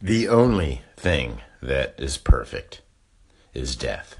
The 0.00 0.28
only 0.28 0.82
thing 0.96 1.40
that 1.60 1.96
is 1.98 2.18
perfect 2.18 2.82
is 3.52 3.74
death. 3.74 4.14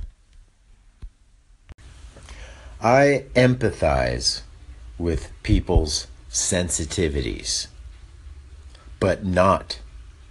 I 2.80 3.26
empathize 3.36 4.42
with 4.98 5.30
people's 5.44 6.08
sensitivities, 6.28 7.68
but 8.98 9.24
not 9.24 9.78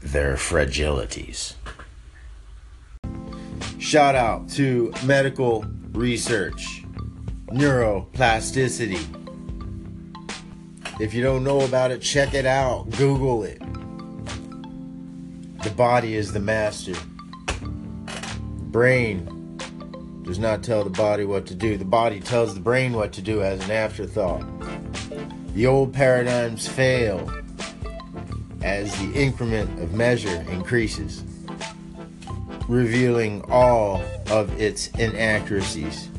their 0.01 0.35
fragilities. 0.35 1.53
Shout 3.79 4.15
out 4.15 4.49
to 4.51 4.93
medical 5.05 5.65
research, 5.93 6.83
neuroplasticity. 7.47 8.99
If 10.99 11.13
you 11.13 11.23
don't 11.23 11.45
know 11.45 11.61
about 11.61 11.91
it, 11.91 12.01
check 12.01 12.33
it 12.33 12.45
out, 12.45 12.89
Google 12.97 13.43
it. 13.43 13.61
The 15.63 15.71
body 15.75 16.15
is 16.15 16.33
the 16.33 16.39
master. 16.39 16.93
Brain 18.71 19.57
does 20.23 20.39
not 20.39 20.63
tell 20.63 20.83
the 20.83 20.89
body 20.89 21.25
what 21.25 21.45
to 21.47 21.55
do. 21.55 21.77
The 21.77 21.85
body 21.85 22.19
tells 22.19 22.53
the 22.53 22.59
brain 22.59 22.93
what 22.93 23.13
to 23.13 23.21
do 23.21 23.41
as 23.41 23.63
an 23.63 23.71
afterthought. 23.71 24.45
The 25.53 25.65
old 25.65 25.93
paradigms 25.93 26.67
fail 26.67 27.31
as 28.61 28.95
the 28.99 29.13
increment 29.13 29.79
of 29.79 29.93
measure 29.93 30.45
increases, 30.49 31.23
revealing 32.67 33.43
all 33.49 34.03
of 34.29 34.59
its 34.61 34.89
inaccuracies. 34.99 36.09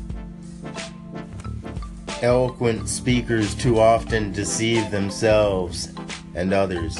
Eloquent 2.21 2.89
speakers 2.89 3.55
too 3.55 3.79
often 3.79 4.31
deceive 4.33 4.91
themselves 4.91 5.93
and 6.35 6.53
others. 6.53 6.99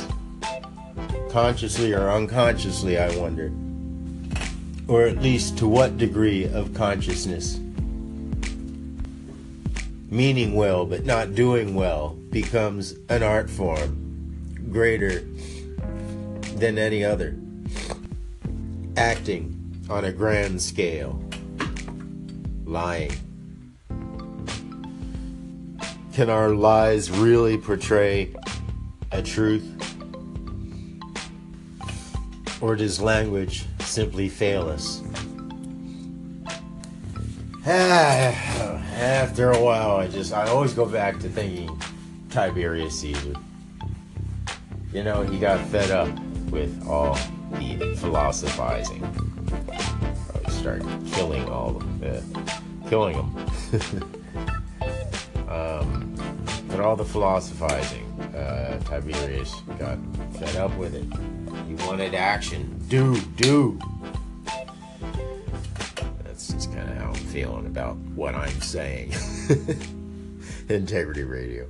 Consciously 1.30 1.94
or 1.94 2.10
unconsciously, 2.10 2.98
I 2.98 3.16
wonder 3.18 3.52
or 4.90 5.04
at 5.04 5.22
least 5.22 5.56
to 5.60 5.68
what 5.68 6.00
degree 6.00 6.46
of 6.46 6.74
consciousness. 6.74 7.60
Meaning 10.10 10.56
well 10.56 10.86
but 10.86 11.06
not 11.06 11.36
doing 11.36 11.76
well 11.76 12.16
becomes 12.32 12.96
an 13.08 13.22
art 13.22 13.52
form 13.52 14.48
greater 14.72 15.20
than 16.56 16.80
any 16.80 17.06
other. 17.06 17.38
Acting 18.98 19.56
on 19.92 20.06
a 20.06 20.12
grand 20.12 20.60
scale. 20.60 21.24
Lying. 22.66 23.12
Can 26.14 26.32
our 26.32 26.50
lies 26.50 27.12
really 27.12 27.60
portray 27.60 28.34
a 29.12 29.22
truth? 29.22 29.79
Or 32.62 32.76
does 32.76 33.00
language 33.02 33.66
simply 33.80 34.30
fail 34.30 34.68
us. 34.70 35.02
After 37.66 39.52
a 39.52 39.62
while, 39.62 39.98
I 39.98 40.08
just, 40.08 40.34
I 40.34 40.48
always 40.48 40.74
go 40.74 40.86
back 40.86 41.20
to 41.20 41.30
thinking 41.30 41.70
Tiberius 42.30 43.00
Caesar. 43.02 43.34
You 44.94 45.04
know, 45.04 45.22
he 45.22 45.40
got 45.40 45.60
fed 45.68 45.92
up 45.92 46.10
with 46.50 46.88
all 46.88 47.18
the 47.54 47.96
philosophizing. 47.98 49.02
Probably 49.68 50.52
started 50.52 50.88
killing 51.14 51.48
all 51.48 51.78
of 51.78 52.02
them, 52.02 52.46
uh, 52.48 52.90
killing 52.90 53.18
them. 53.18 53.38
um, 55.50 56.16
but 56.68 56.80
all 56.80 56.96
the 56.96 57.06
philosophizing, 57.06 58.06
uh, 58.36 58.80
Tiberius 58.86 59.54
got 59.78 59.98
fed 60.40 60.56
up 60.56 60.76
with 60.78 60.96
it. 60.96 61.06
Wanted 61.86 62.14
action. 62.14 62.80
Do, 62.88 63.20
do. 63.36 63.80
That's 66.24 66.54
just 66.54 66.72
kind 66.74 66.90
of 66.90 66.98
how 66.98 67.08
I'm 67.10 67.14
feeling 67.16 67.66
about 67.66 67.98
what 68.16 68.36
I'm 68.36 68.62
saying. 68.62 69.14
Integrity 70.70 71.24
Radio. 71.24 71.70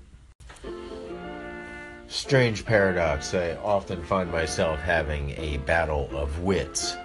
Strange 2.07 2.65
paradox. 2.65 3.33
I 3.33 3.55
often 3.57 4.03
find 4.03 4.31
myself 4.31 4.79
having 4.79 5.31
a 5.37 5.57
battle 5.59 6.09
of 6.11 6.41
wits 6.41 6.97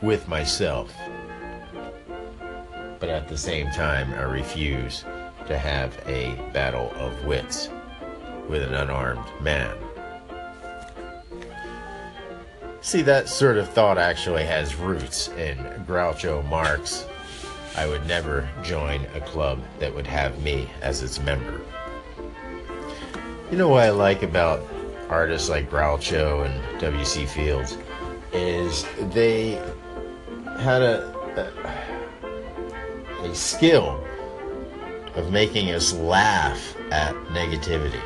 with 0.00 0.28
myself. 0.28 0.94
But 3.00 3.08
at 3.08 3.28
the 3.28 3.36
same 3.36 3.70
time, 3.72 4.12
I 4.14 4.22
refuse 4.22 5.04
to 5.46 5.58
have 5.58 5.98
a 6.06 6.34
battle 6.52 6.92
of 6.94 7.24
wits 7.24 7.68
with 8.48 8.62
an 8.62 8.74
unarmed 8.74 9.26
man. 9.40 9.76
See, 12.84 13.02
that 13.02 13.28
sort 13.28 13.58
of 13.58 13.68
thought 13.68 13.96
actually 13.96 14.42
has 14.42 14.74
roots 14.74 15.28
in 15.28 15.56
Groucho 15.86 16.44
Marx. 16.48 17.06
I 17.76 17.86
would 17.86 18.04
never 18.08 18.48
join 18.64 19.06
a 19.14 19.20
club 19.20 19.60
that 19.78 19.94
would 19.94 20.06
have 20.08 20.42
me 20.42 20.68
as 20.82 21.00
its 21.00 21.20
member. 21.20 21.60
You 23.52 23.56
know 23.56 23.68
what 23.68 23.84
I 23.84 23.90
like 23.90 24.24
about 24.24 24.66
artists 25.08 25.48
like 25.48 25.70
Groucho 25.70 26.44
and 26.44 26.80
W.C. 26.80 27.24
Fields 27.26 27.78
is 28.32 28.84
they 29.12 29.52
had 30.58 30.82
a, 30.82 31.52
a, 33.22 33.28
a 33.28 33.32
skill 33.32 34.04
of 35.14 35.30
making 35.30 35.70
us 35.70 35.92
laugh 35.94 36.76
at 36.90 37.14
negativity. 37.26 38.02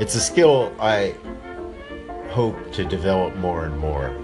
It's 0.00 0.16
a 0.16 0.20
skill 0.20 0.74
I 0.80 1.14
hope 2.36 2.70
to 2.70 2.84
develop 2.84 3.34
more 3.36 3.64
and 3.64 3.78
more. 3.78 4.14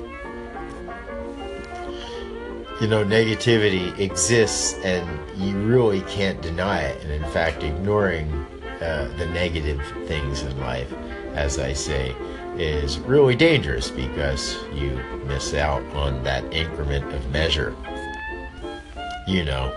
You 2.79 2.87
know, 2.87 3.03
negativity 3.07 3.99
exists 3.99 4.75
and 4.85 5.09
you 5.41 5.57
really 5.57 6.03
can't 6.03 6.39
deny 6.43 6.83
it. 6.83 7.03
And 7.03 7.11
in 7.11 7.31
fact, 7.31 7.63
ignoring 7.63 8.31
uh, 8.83 9.11
the 9.17 9.25
negative 9.33 9.81
things 10.07 10.43
in 10.43 10.61
life, 10.61 10.93
as 11.33 11.59
I 11.59 11.73
say, 11.73 12.15
is 12.59 12.99
really 12.99 13.35
dangerous 13.35 13.91
because 13.91 14.63
you 14.75 14.91
miss 15.25 15.55
out 15.55 15.83
on 15.95 16.23
that 16.23 16.45
increment 16.53 17.11
of 17.15 17.31
measure. 17.31 17.75
You 19.27 19.47
know, 19.47 19.75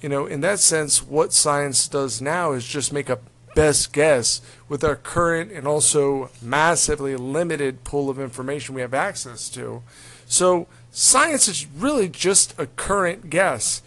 you 0.00 0.08
know, 0.10 0.26
in 0.26 0.42
that 0.42 0.60
sense, 0.60 1.02
what 1.02 1.32
science 1.32 1.88
does 1.88 2.20
now 2.20 2.52
is 2.52 2.66
just 2.66 2.92
make 2.92 3.08
a 3.08 3.18
best 3.54 3.92
guess 3.92 4.40
with 4.68 4.84
our 4.84 4.96
current 4.96 5.50
and 5.52 5.66
also 5.66 6.30
massively 6.42 7.16
limited 7.16 7.84
pool 7.84 8.10
of 8.10 8.18
information 8.18 8.74
we 8.74 8.80
have 8.80 8.92
access 8.94 9.48
to. 9.48 9.82
So, 10.26 10.66
science 10.90 11.48
is 11.48 11.66
really 11.66 12.08
just 12.08 12.58
a 12.58 12.66
current 12.66 13.30
guess, 13.30 13.82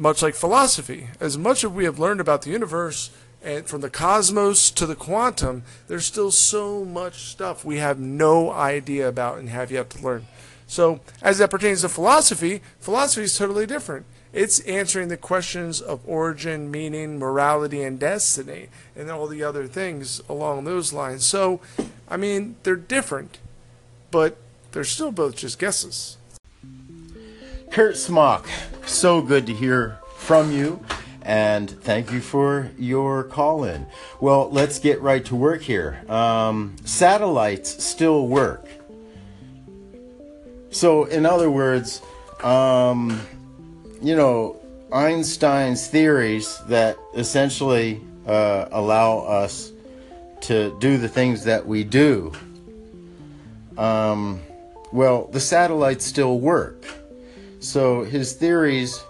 much 0.00 0.22
like 0.22 0.34
philosophy. 0.34 1.08
As 1.20 1.36
much 1.36 1.62
as 1.62 1.70
we 1.70 1.84
have 1.84 1.98
learned 1.98 2.20
about 2.20 2.42
the 2.42 2.50
universe, 2.50 3.10
and 3.42 3.66
from 3.66 3.82
the 3.82 3.90
cosmos 3.90 4.70
to 4.70 4.86
the 4.86 4.94
quantum, 4.94 5.62
there's 5.88 6.06
still 6.06 6.30
so 6.30 6.84
much 6.86 7.24
stuff 7.24 7.64
we 7.64 7.76
have 7.76 7.98
no 8.00 8.50
idea 8.50 9.06
about 9.06 9.38
and 9.38 9.50
have 9.50 9.70
yet 9.70 9.90
to 9.90 10.02
learn. 10.02 10.26
So, 10.66 11.00
as 11.20 11.38
that 11.38 11.50
pertains 11.50 11.82
to 11.82 11.88
philosophy, 11.90 12.62
philosophy 12.78 13.24
is 13.24 13.36
totally 13.36 13.66
different. 13.66 14.06
It's 14.32 14.60
answering 14.60 15.08
the 15.08 15.16
questions 15.16 15.80
of 15.82 16.00
origin, 16.06 16.70
meaning, 16.70 17.18
morality, 17.18 17.82
and 17.82 17.98
destiny, 17.98 18.68
and 18.96 19.10
all 19.10 19.26
the 19.26 19.42
other 19.42 19.66
things 19.66 20.22
along 20.28 20.64
those 20.64 20.92
lines. 20.92 21.26
So, 21.26 21.60
I 22.08 22.16
mean, 22.16 22.56
they're 22.62 22.76
different, 22.76 23.38
but 24.10 24.38
they're 24.72 24.84
still 24.84 25.12
both 25.12 25.36
just 25.36 25.58
guesses. 25.58 26.16
Kurt 27.70 27.96
Smock, 27.96 28.48
so 28.84 29.22
good 29.22 29.46
to 29.46 29.54
hear 29.54 29.96
from 30.16 30.50
you, 30.50 30.84
and 31.22 31.70
thank 31.70 32.10
you 32.10 32.20
for 32.20 32.68
your 32.76 33.22
call 33.22 33.62
in. 33.62 33.86
Well, 34.20 34.50
let's 34.50 34.80
get 34.80 35.00
right 35.00 35.24
to 35.26 35.36
work 35.36 35.62
here. 35.62 36.02
Um, 36.08 36.74
satellites 36.84 37.84
still 37.84 38.26
work. 38.26 38.66
So, 40.70 41.04
in 41.04 41.24
other 41.24 41.48
words, 41.48 42.02
um, 42.42 43.20
you 44.02 44.16
know, 44.16 44.56
Einstein's 44.92 45.86
theories 45.86 46.58
that 46.66 46.98
essentially 47.14 48.00
uh, 48.26 48.66
allow 48.72 49.18
us 49.20 49.70
to 50.42 50.76
do 50.80 50.98
the 50.98 51.08
things 51.08 51.44
that 51.44 51.64
we 51.64 51.84
do. 51.84 52.32
Um, 53.78 54.40
well, 54.90 55.28
the 55.28 55.40
satellites 55.40 56.04
still 56.04 56.40
work. 56.40 56.84
So 57.60 58.02
his 58.04 58.32
theories 58.32 59.04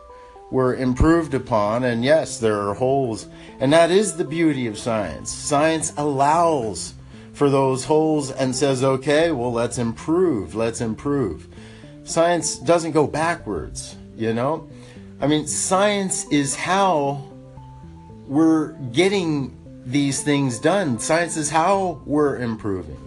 were 0.51 0.75
improved 0.75 1.35
upon, 1.35 1.85
and 1.85 2.05
yes, 2.05 2.39
there 2.39 2.61
are 2.61 2.75
holes. 2.75 3.29
And 3.61 3.73
that 3.73 3.91
is 3.91 4.17
the 4.17 4.25
beauty 4.25 4.67
of 4.67 4.77
science. 4.77 5.33
Science 5.33 5.93
allows 5.97 6.95
for 7.33 7.49
those 7.49 7.85
holes 7.85 8.31
and 8.33 8.55
says, 8.55 8.83
okay, 8.83 9.31
well, 9.31 9.53
let's 9.53 9.79
improve, 9.79 10.55
let's 10.55 10.81
improve. 10.81 11.49
Science 12.05 12.59
doesn't 12.59 12.91
go 12.91 13.07
backwards, 13.07 13.97
you 14.17 14.35
know? 14.35 14.69
I 15.21 15.27
mean, 15.27 15.47
science 15.47 16.27
is 16.33 16.57
how 16.57 17.25
we're 18.27 18.73
getting 18.93 19.57
these 19.85 20.23
things 20.23 20.59
done. 20.59 20.99
Science 20.99 21.37
is 21.37 21.51
how 21.51 22.03
we're 22.05 22.39
improving. 22.39 22.99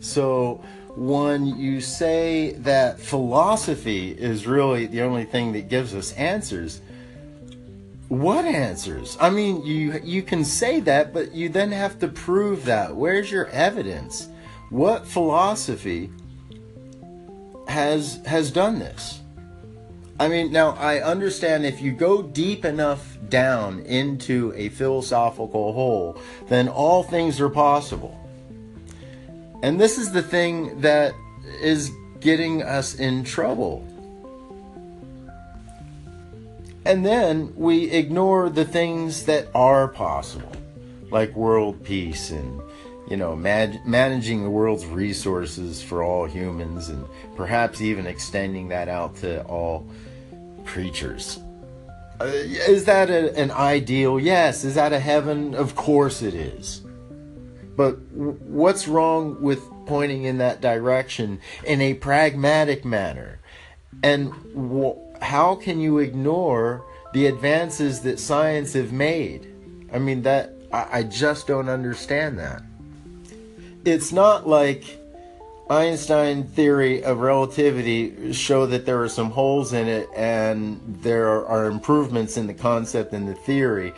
So, 0.00 0.62
when 0.96 1.46
you 1.46 1.80
say 1.80 2.52
that 2.52 3.00
philosophy 3.00 4.10
is 4.10 4.46
really 4.46 4.86
the 4.86 5.02
only 5.02 5.24
thing 5.24 5.52
that 5.52 5.68
gives 5.68 5.94
us 5.94 6.12
answers, 6.14 6.80
what 8.08 8.44
answers? 8.44 9.16
I 9.18 9.30
mean, 9.30 9.64
you 9.64 9.98
you 10.04 10.22
can 10.22 10.44
say 10.44 10.80
that, 10.80 11.14
but 11.14 11.32
you 11.34 11.48
then 11.48 11.72
have 11.72 11.98
to 12.00 12.08
prove 12.08 12.66
that. 12.66 12.94
Where's 12.94 13.30
your 13.30 13.46
evidence? 13.46 14.28
What 14.68 15.06
philosophy 15.06 16.10
has 17.68 18.20
has 18.26 18.50
done 18.50 18.78
this? 18.78 19.20
I 20.20 20.28
mean, 20.28 20.52
now 20.52 20.72
I 20.72 21.00
understand 21.00 21.64
if 21.64 21.80
you 21.80 21.90
go 21.90 22.22
deep 22.22 22.66
enough 22.66 23.16
down 23.30 23.80
into 23.80 24.52
a 24.54 24.68
philosophical 24.68 25.72
hole, 25.72 26.18
then 26.48 26.68
all 26.68 27.02
things 27.02 27.40
are 27.40 27.48
possible. 27.48 28.21
And 29.62 29.80
this 29.80 29.98
is 29.98 30.12
the 30.12 30.22
thing 30.22 30.80
that 30.80 31.14
is 31.60 31.90
getting 32.20 32.62
us 32.62 32.94
in 32.94 33.24
trouble. 33.24 33.86
And 36.84 37.06
then 37.06 37.52
we 37.56 37.90
ignore 37.90 38.50
the 38.50 38.64
things 38.64 39.24
that 39.26 39.48
are 39.54 39.86
possible, 39.86 40.52
like 41.10 41.34
world 41.36 41.84
peace 41.84 42.30
and 42.30 42.60
you 43.08 43.16
know, 43.16 43.36
managing 43.36 44.42
the 44.42 44.48
world's 44.48 44.86
resources 44.86 45.82
for 45.82 46.02
all 46.02 46.24
humans 46.24 46.88
and 46.88 47.04
perhaps 47.36 47.82
even 47.82 48.06
extending 48.06 48.68
that 48.68 48.88
out 48.88 49.16
to 49.16 49.42
all 49.44 49.86
creatures. 50.64 51.38
Uh, 52.20 52.24
is 52.24 52.84
that 52.84 53.10
a, 53.10 53.36
an 53.36 53.50
ideal? 53.50 54.18
Yes. 54.18 54.64
Is 54.64 54.76
that 54.76 54.92
a 54.92 54.98
heaven? 54.98 55.54
Of 55.54 55.74
course 55.74 56.22
it 56.22 56.32
is. 56.32 56.82
But 57.76 58.00
what's 58.12 58.86
wrong 58.86 59.40
with 59.40 59.62
pointing 59.86 60.24
in 60.24 60.38
that 60.38 60.60
direction 60.60 61.40
in 61.64 61.80
a 61.80 61.94
pragmatic 61.94 62.84
manner? 62.84 63.40
And 64.02 64.32
w- 64.54 64.96
how 65.20 65.54
can 65.54 65.80
you 65.80 65.98
ignore 65.98 66.84
the 67.12 67.26
advances 67.26 68.00
that 68.02 68.18
science 68.18 68.72
have 68.74 68.92
made? 68.92 69.52
I 69.92 69.98
mean, 69.98 70.22
that 70.22 70.52
I, 70.72 70.86
I 70.92 71.02
just 71.04 71.46
don't 71.46 71.68
understand 71.68 72.38
that. 72.38 72.62
It's 73.84 74.12
not 74.12 74.46
like 74.46 74.98
Einstein 75.70 76.44
theory 76.44 77.02
of 77.02 77.18
relativity 77.18 78.32
show 78.32 78.66
that 78.66 78.84
there 78.84 79.02
are 79.02 79.08
some 79.08 79.30
holes 79.30 79.72
in 79.72 79.88
it 79.88 80.08
and 80.14 80.80
there 81.02 81.46
are 81.46 81.66
improvements 81.66 82.36
in 82.36 82.46
the 82.46 82.54
concept 82.54 83.12
and 83.12 83.28
the 83.28 83.34
theory. 83.34 83.94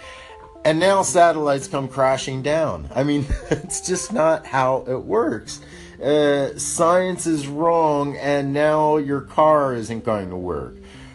And 0.65 0.81
now 0.81 1.03
satellites 1.03 1.69
come 1.69 1.89
crashing 1.89 2.43
down. 2.43 2.89
I 2.95 3.05
mean, 3.05 3.27
it's 3.51 3.81
just 3.81 4.13
not 4.13 4.47
how 4.47 4.85
it 4.89 5.05
works. 5.05 5.61
Uh, 6.03 6.57
science 6.59 7.27
is 7.27 7.47
wrong, 7.47 8.17
and 8.17 8.53
now 8.53 8.97
your 8.97 9.21
car 9.21 9.75
isn't 9.75 10.05
going 10.05 10.31
to 10.31 10.37
work 10.37 10.75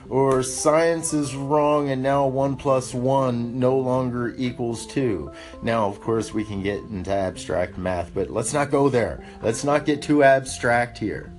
or 0.09 0.41
science 0.41 1.13
is 1.13 1.35
wrong 1.35 1.89
and 1.89 2.01
now 2.01 2.27
1 2.27 2.57
plus 2.57 2.93
1 2.93 3.57
no 3.59 3.77
longer 3.77 4.33
equals 4.37 4.87
2. 4.87 5.31
Now, 5.61 5.87
of 5.87 6.01
course, 6.01 6.33
we 6.33 6.43
can 6.43 6.63
get 6.63 6.79
into 6.79 7.11
abstract 7.11 7.77
math, 7.77 8.11
but 8.13 8.29
let's 8.29 8.53
not 8.53 8.71
go 8.71 8.89
there. 8.89 9.23
Let's 9.41 9.63
not 9.63 9.85
get 9.85 10.01
too 10.01 10.23
abstract 10.23 10.97
here. 10.97 11.31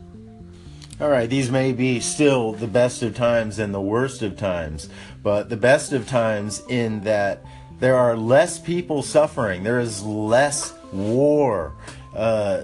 All 1.00 1.08
right, 1.08 1.28
these 1.28 1.50
may 1.50 1.72
be 1.72 1.98
still 1.98 2.52
the 2.52 2.68
best 2.68 3.02
of 3.02 3.16
times 3.16 3.58
and 3.58 3.74
the 3.74 3.80
worst 3.80 4.22
of 4.22 4.36
times, 4.36 4.88
but 5.22 5.48
the 5.48 5.56
best 5.56 5.92
of 5.92 6.06
times 6.06 6.62
in 6.68 7.00
that 7.00 7.42
there 7.80 7.96
are 7.96 8.16
less 8.16 8.58
people 8.58 9.02
suffering, 9.02 9.64
there 9.64 9.80
is 9.80 10.02
less 10.04 10.74
war. 10.92 11.74
Uh, 12.14 12.62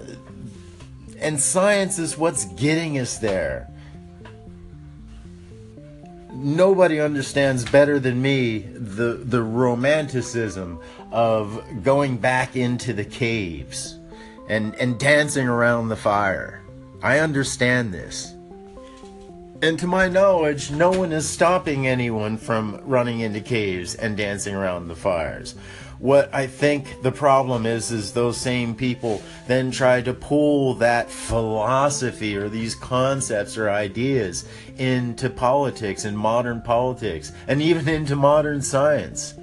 and 1.19 1.39
science 1.39 1.99
is 1.99 2.17
what's 2.17 2.45
getting 2.45 2.99
us 2.99 3.17
there 3.17 3.69
nobody 6.37 7.01
understands 7.01 7.65
better 7.65 7.99
than 7.99 8.21
me 8.21 8.59
the 8.59 9.23
the 9.25 9.41
romanticism 9.41 10.79
of 11.11 11.63
going 11.83 12.17
back 12.17 12.55
into 12.55 12.93
the 12.93 13.03
caves 13.03 13.97
and 14.47 14.75
and 14.75 14.99
dancing 14.99 15.47
around 15.47 15.89
the 15.89 15.95
fire. 15.95 16.61
I 17.01 17.19
understand 17.19 17.93
this. 17.93 18.33
And 19.59 19.79
to 19.79 19.87
my 19.87 20.07
knowledge, 20.07 20.69
no 20.69 20.91
one 20.91 21.11
is 21.11 21.27
stopping 21.27 21.87
anyone 21.87 22.37
from 22.37 22.79
running 22.85 23.21
into 23.21 23.41
caves 23.41 23.95
and 23.95 24.15
dancing 24.15 24.53
around 24.53 24.87
the 24.87 24.95
fires. 24.95 25.55
What 25.97 26.31
I 26.31 26.45
think 26.45 27.01
the 27.01 27.11
problem 27.11 27.65
is, 27.65 27.89
is 27.89 28.13
those 28.13 28.37
same 28.37 28.75
people 28.75 29.19
then 29.47 29.71
try 29.71 30.01
to 30.03 30.13
pull 30.13 30.75
that 30.75 31.09
philosophy 31.09 32.37
or 32.37 32.49
these 32.49 32.75
concepts 32.75 33.57
or 33.57 33.71
ideas 33.71 34.47
into 34.77 35.27
politics 35.27 36.05
and 36.05 36.15
modern 36.15 36.61
politics 36.61 37.31
and 37.47 37.59
even 37.59 37.89
into 37.95 38.15
modern 38.15 38.61
science. 38.61 39.33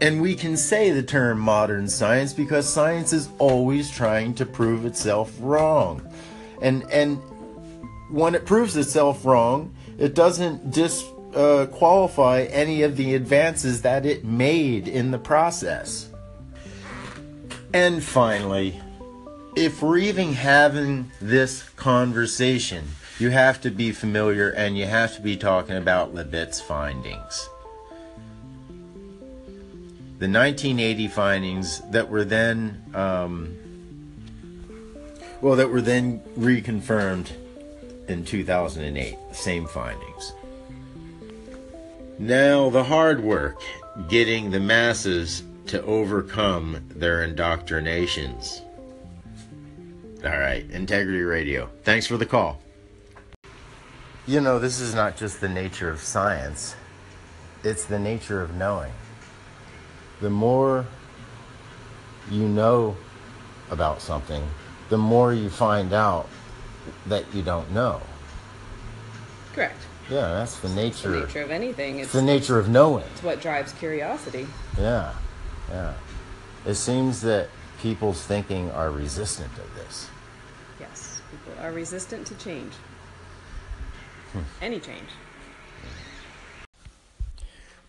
And 0.00 0.20
we 0.20 0.34
can 0.34 0.56
say 0.56 0.90
the 0.90 1.04
term 1.04 1.38
modern 1.38 1.86
science 1.86 2.32
because 2.32 2.68
science 2.68 3.12
is 3.12 3.28
always 3.38 3.88
trying 3.88 4.34
to 4.34 4.44
prove 4.44 4.84
itself 4.84 5.32
wrong. 5.38 6.02
And, 6.60 6.82
and 6.90 7.20
when 8.12 8.34
it 8.34 8.44
proves 8.44 8.76
itself 8.76 9.24
wrong, 9.24 9.74
it 9.98 10.14
doesn't 10.14 10.70
disqualify 10.70 12.42
uh, 12.42 12.48
any 12.50 12.82
of 12.82 12.98
the 12.98 13.14
advances 13.14 13.82
that 13.82 14.04
it 14.04 14.22
made 14.22 14.86
in 14.86 15.10
the 15.10 15.18
process. 15.18 16.10
And 17.72 18.04
finally, 18.04 18.78
if 19.56 19.82
we're 19.82 19.96
even 19.96 20.34
having 20.34 21.10
this 21.22 21.62
conversation, 21.70 22.84
you 23.18 23.30
have 23.30 23.62
to 23.62 23.70
be 23.70 23.92
familiar 23.92 24.50
and 24.50 24.76
you 24.76 24.84
have 24.84 25.16
to 25.16 25.22
be 25.22 25.38
talking 25.38 25.76
about 25.76 26.14
Libet's 26.14 26.60
findings. 26.60 27.48
The 30.18 30.28
1980 30.28 31.08
findings 31.08 31.80
that 31.90 32.10
were 32.10 32.24
then, 32.24 32.84
um, 32.94 33.56
well, 35.40 35.56
that 35.56 35.70
were 35.70 35.80
then 35.80 36.20
reconfirmed 36.38 37.30
in 38.08 38.24
2008, 38.24 39.16
the 39.28 39.34
same 39.34 39.66
findings. 39.66 40.32
Now, 42.18 42.70
the 42.70 42.84
hard 42.84 43.22
work 43.22 43.62
getting 44.08 44.50
the 44.50 44.60
masses 44.60 45.42
to 45.66 45.82
overcome 45.84 46.84
their 46.90 47.24
indoctrinations. 47.24 48.62
All 50.24 50.30
right, 50.30 50.68
Integrity 50.70 51.22
Radio. 51.22 51.68
Thanks 51.82 52.06
for 52.06 52.16
the 52.16 52.26
call. 52.26 52.60
You 54.26 54.40
know, 54.40 54.58
this 54.58 54.80
is 54.80 54.94
not 54.94 55.16
just 55.16 55.40
the 55.40 55.48
nature 55.48 55.90
of 55.90 55.98
science, 55.98 56.76
it's 57.64 57.86
the 57.86 57.98
nature 57.98 58.40
of 58.40 58.54
knowing. 58.54 58.92
The 60.20 60.30
more 60.30 60.86
you 62.30 62.46
know 62.46 62.96
about 63.70 64.00
something, 64.00 64.46
the 64.90 64.98
more 64.98 65.34
you 65.34 65.50
find 65.50 65.92
out 65.92 66.28
that 67.06 67.24
you 67.34 67.42
don't 67.42 67.70
know. 67.72 68.00
Correct. 69.54 69.80
Yeah, 70.10 70.32
that's 70.32 70.58
the 70.58 70.68
nature. 70.70 71.10
The 71.10 71.20
nature 71.26 71.42
of 71.42 71.50
anything. 71.50 72.00
It's 72.00 72.12
the 72.12 72.22
nature 72.22 72.58
of 72.58 72.68
knowing. 72.68 73.04
It's 73.12 73.22
what 73.22 73.40
drives 73.40 73.72
curiosity. 73.72 74.46
Yeah, 74.78 75.14
yeah. 75.70 75.94
It 76.66 76.74
seems 76.74 77.20
that 77.22 77.48
people's 77.80 78.22
thinking 78.22 78.70
are 78.70 78.90
resistant 78.90 79.52
of 79.58 79.74
this. 79.74 80.08
Yes, 80.80 81.22
people 81.30 81.52
are 81.64 81.72
resistant 81.72 82.26
to 82.28 82.34
change. 82.36 82.72
Hmm. 84.32 84.40
Any 84.60 84.80
change. 84.80 85.08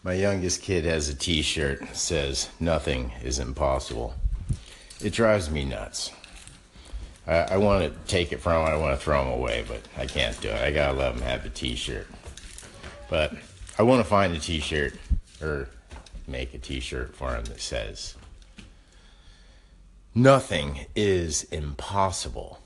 My 0.03 0.13
youngest 0.13 0.61
kid 0.61 0.83
has 0.83 1.07
a 1.07 1.15
t 1.15 1.41
shirt 1.41 1.79
that 1.79 1.95
says, 1.95 2.49
Nothing 2.59 3.13
is 3.23 3.39
impossible. 3.39 4.15
It 5.01 5.13
drives 5.13 5.49
me 5.49 5.63
nuts. 5.63 6.11
I, 7.27 7.35
I 7.35 7.57
want 7.57 7.83
to 7.83 8.11
take 8.11 8.31
it 8.31 8.41
from 8.41 8.65
him, 8.65 8.73
I 8.73 8.77
want 8.77 8.97
to 8.97 9.03
throw 9.03 9.21
him 9.21 9.29
away, 9.29 9.63
but 9.67 9.81
I 9.97 10.05
can't 10.05 10.39
do 10.41 10.49
it. 10.49 10.61
I 10.61 10.71
gotta 10.71 10.97
let 10.97 11.13
him 11.13 11.21
have 11.21 11.43
the 11.43 11.49
t 11.49 11.75
shirt. 11.75 12.07
But 13.09 13.33
I 13.77 13.83
want 13.83 14.03
to 14.03 14.09
find 14.09 14.33
a 14.33 14.39
t 14.39 14.59
shirt 14.59 14.93
or 15.41 15.69
make 16.27 16.53
a 16.53 16.57
t 16.57 16.79
shirt 16.79 17.15
for 17.15 17.35
him 17.35 17.45
that 17.45 17.61
says, 17.61 18.15
Nothing 20.15 20.85
is 20.95 21.43
impossible. 21.45 22.59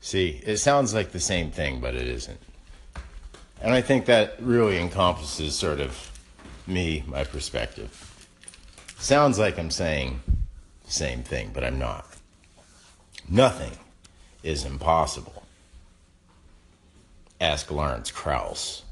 See, 0.00 0.40
it 0.44 0.56
sounds 0.58 0.94
like 0.94 1.12
the 1.12 1.20
same 1.20 1.50
thing, 1.50 1.80
but 1.80 1.94
it 1.94 2.08
isn't. 2.08 2.40
And 3.60 3.72
I 3.72 3.80
think 3.80 4.06
that 4.06 4.36
really 4.40 4.78
encompasses 4.78 5.54
sort 5.56 5.80
of 5.80 6.12
me, 6.66 7.04
my 7.06 7.24
perspective. 7.24 8.28
Sounds 8.98 9.38
like 9.38 9.58
I'm 9.58 9.70
saying 9.70 10.20
the 10.84 10.92
same 10.92 11.22
thing, 11.22 11.50
but 11.54 11.64
I'm 11.64 11.78
not. 11.78 12.06
Nothing 13.28 13.72
is 14.44 14.64
impossible. 14.64 15.42
Ask 17.40 17.72
Lawrence 17.72 18.12
Krauss. 18.12 18.84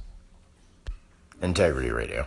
Integrity 1.40 1.90
Radio. 1.90 2.26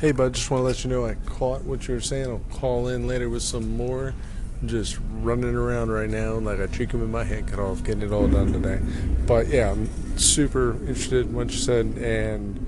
Hey, 0.00 0.10
bud, 0.10 0.34
just 0.34 0.50
want 0.50 0.62
to 0.62 0.64
let 0.64 0.82
you 0.82 0.90
know 0.90 1.06
I 1.06 1.14
caught 1.26 1.62
what 1.62 1.86
you 1.86 1.94
were 1.94 2.00
saying. 2.00 2.26
I'll 2.26 2.58
call 2.58 2.88
in 2.88 3.06
later 3.06 3.28
with 3.28 3.42
some 3.42 3.76
more. 3.76 4.14
I'm 4.60 4.68
just 4.68 4.98
running 5.20 5.54
around 5.54 5.90
right 5.90 6.10
now 6.10 6.34
like 6.34 6.58
a 6.58 6.66
chicken 6.66 7.00
with 7.00 7.10
my 7.10 7.22
head 7.22 7.46
cut 7.46 7.60
off, 7.60 7.84
getting 7.84 8.02
it 8.02 8.12
all 8.12 8.26
done 8.26 8.52
today. 8.52 8.80
But 9.26 9.46
yeah, 9.46 9.70
I'm 9.70 9.88
super 10.18 10.72
interested 10.72 11.26
in 11.26 11.34
what 11.34 11.50
you 11.50 11.58
said 11.58 11.86
and 11.98 12.66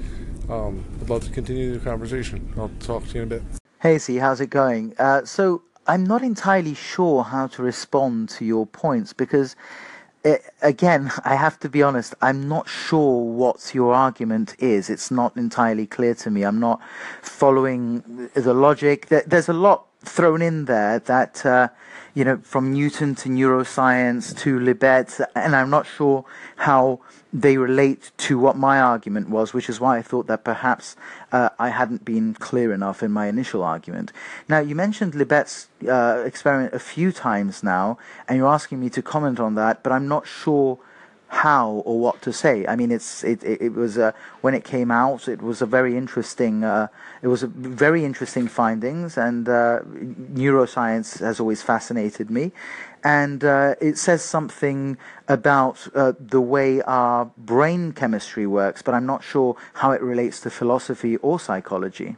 um, 0.48 0.84
would 1.00 1.10
love 1.10 1.24
to 1.24 1.30
continue 1.30 1.76
the 1.76 1.80
conversation. 1.80 2.52
I'll 2.56 2.70
talk 2.78 3.04
to 3.08 3.14
you 3.14 3.22
in 3.22 3.32
a 3.32 3.36
bit. 3.38 3.42
Hey, 3.80 3.98
C, 3.98 4.16
how's 4.16 4.40
it 4.40 4.50
going? 4.50 4.94
Uh, 4.98 5.24
so 5.24 5.62
I'm 5.86 6.04
not 6.04 6.22
entirely 6.22 6.74
sure 6.74 7.24
how 7.24 7.48
to 7.48 7.62
respond 7.62 8.28
to 8.30 8.44
your 8.44 8.66
points 8.66 9.12
because 9.12 9.56
it, 10.24 10.42
again, 10.62 11.10
I 11.24 11.34
have 11.34 11.58
to 11.60 11.68
be 11.68 11.82
honest, 11.82 12.14
I'm 12.22 12.48
not 12.48 12.68
sure 12.68 13.22
what 13.22 13.74
your 13.74 13.92
argument 13.94 14.54
is. 14.58 14.88
It's 14.88 15.10
not 15.10 15.36
entirely 15.36 15.86
clear 15.86 16.14
to 16.16 16.30
me. 16.30 16.44
I'm 16.44 16.60
not 16.60 16.80
following 17.20 18.28
the 18.34 18.54
logic. 18.54 19.06
There's 19.08 19.48
a 19.48 19.52
lot 19.54 19.86
thrown 20.04 20.42
in 20.42 20.66
there 20.66 20.98
that, 21.00 21.44
uh, 21.44 21.68
you 22.14 22.24
know, 22.24 22.38
from 22.42 22.72
Newton 22.72 23.14
to 23.16 23.28
neuroscience 23.28 24.36
to 24.38 24.58
Libet, 24.58 25.24
and 25.34 25.56
I'm 25.56 25.70
not 25.70 25.86
sure 25.86 26.24
how 26.56 27.00
they 27.32 27.56
relate 27.56 28.12
to 28.18 28.38
what 28.38 28.56
my 28.56 28.78
argument 28.78 29.30
was, 29.30 29.54
which 29.54 29.70
is 29.70 29.80
why 29.80 29.96
I 29.96 30.02
thought 30.02 30.26
that 30.26 30.44
perhaps 30.44 30.94
uh, 31.32 31.48
I 31.58 31.70
hadn't 31.70 32.04
been 32.04 32.34
clear 32.34 32.72
enough 32.72 33.02
in 33.02 33.10
my 33.10 33.28
initial 33.28 33.62
argument. 33.62 34.12
Now, 34.48 34.58
you 34.58 34.74
mentioned 34.74 35.14
Libet's 35.14 35.68
uh, 35.88 36.22
experiment 36.26 36.74
a 36.74 36.78
few 36.78 37.12
times 37.12 37.62
now, 37.62 37.96
and 38.28 38.36
you're 38.36 38.48
asking 38.48 38.80
me 38.80 38.90
to 38.90 39.00
comment 39.00 39.40
on 39.40 39.54
that, 39.54 39.82
but 39.82 39.92
I'm 39.92 40.06
not 40.06 40.26
sure 40.26 40.78
how 41.32 41.82
or 41.86 41.98
what 41.98 42.20
to 42.20 42.30
say. 42.30 42.66
I 42.66 42.76
mean, 42.76 42.92
it's 42.92 43.24
it 43.24 43.42
it, 43.42 43.62
it 43.62 43.72
was 43.72 43.96
uh, 43.96 44.12
when 44.42 44.52
it 44.54 44.64
came 44.64 44.90
out, 44.90 45.28
it 45.28 45.40
was 45.40 45.62
a 45.62 45.66
very 45.66 45.96
interesting. 45.96 46.62
Uh, 46.62 46.88
it 47.22 47.28
was 47.28 47.42
very 47.42 48.04
interesting 48.04 48.48
findings, 48.48 49.16
and 49.16 49.48
uh, 49.48 49.80
neuroscience 50.34 51.20
has 51.20 51.40
always 51.40 51.62
fascinated 51.62 52.30
me, 52.30 52.52
and 53.02 53.42
uh, 53.44 53.74
it 53.80 53.96
says 53.96 54.22
something 54.22 54.98
about 55.26 55.88
uh, 55.94 56.12
the 56.20 56.40
way 56.40 56.82
our 56.82 57.30
brain 57.38 57.92
chemistry 57.92 58.46
works, 58.46 58.82
but 58.82 58.92
I'm 58.94 59.06
not 59.06 59.24
sure 59.24 59.56
how 59.72 59.92
it 59.92 60.02
relates 60.02 60.38
to 60.40 60.50
philosophy 60.50 61.16
or 61.16 61.40
psychology. 61.40 62.16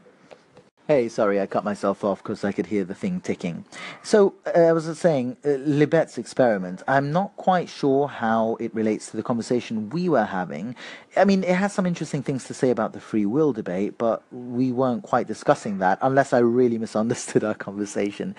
Hey, 0.87 1.09
sorry, 1.09 1.41
I 1.41 1.47
cut 1.47 1.65
myself 1.65 2.05
off 2.05 2.23
because 2.23 2.45
I 2.45 2.53
could 2.53 2.67
hear 2.67 2.85
the 2.85 2.95
thing 2.95 3.23
ticking. 3.23 3.65
So, 4.03 4.35
uh, 4.55 4.61
I 4.61 4.73
was 4.75 4.99
saying, 4.99 5.39
uh, 5.43 5.57
Libet's 5.65 6.19
experiment, 6.19 6.83
I'm 6.87 7.11
not 7.11 7.35
quite 7.39 7.71
sure 7.71 8.07
how 8.07 8.59
it 8.61 8.75
relates 8.75 9.11
to 9.11 9.17
the 9.17 9.23
conversation 9.23 9.89
we 9.89 10.11
were 10.11 10.27
having. 10.27 10.77
I 11.17 11.25
mean, 11.25 11.43
it 11.43 11.57
has 11.57 11.73
some 11.73 11.87
interesting 11.87 12.23
things 12.23 12.45
to 12.45 12.53
say 12.53 12.69
about 12.69 12.93
the 12.93 13.01
free 13.01 13.25
will 13.25 13.55
debate, 13.55 13.97
but 13.97 14.25
we 14.31 14.73
weren't 14.73 15.05
quite 15.05 15.27
discussing 15.27 15.79
that 15.79 15.99
unless 16.03 16.35
I 16.35 16.41
really 16.41 16.77
misunderstood 16.87 17.45
our 17.45 17.55
conversation. 17.55 18.37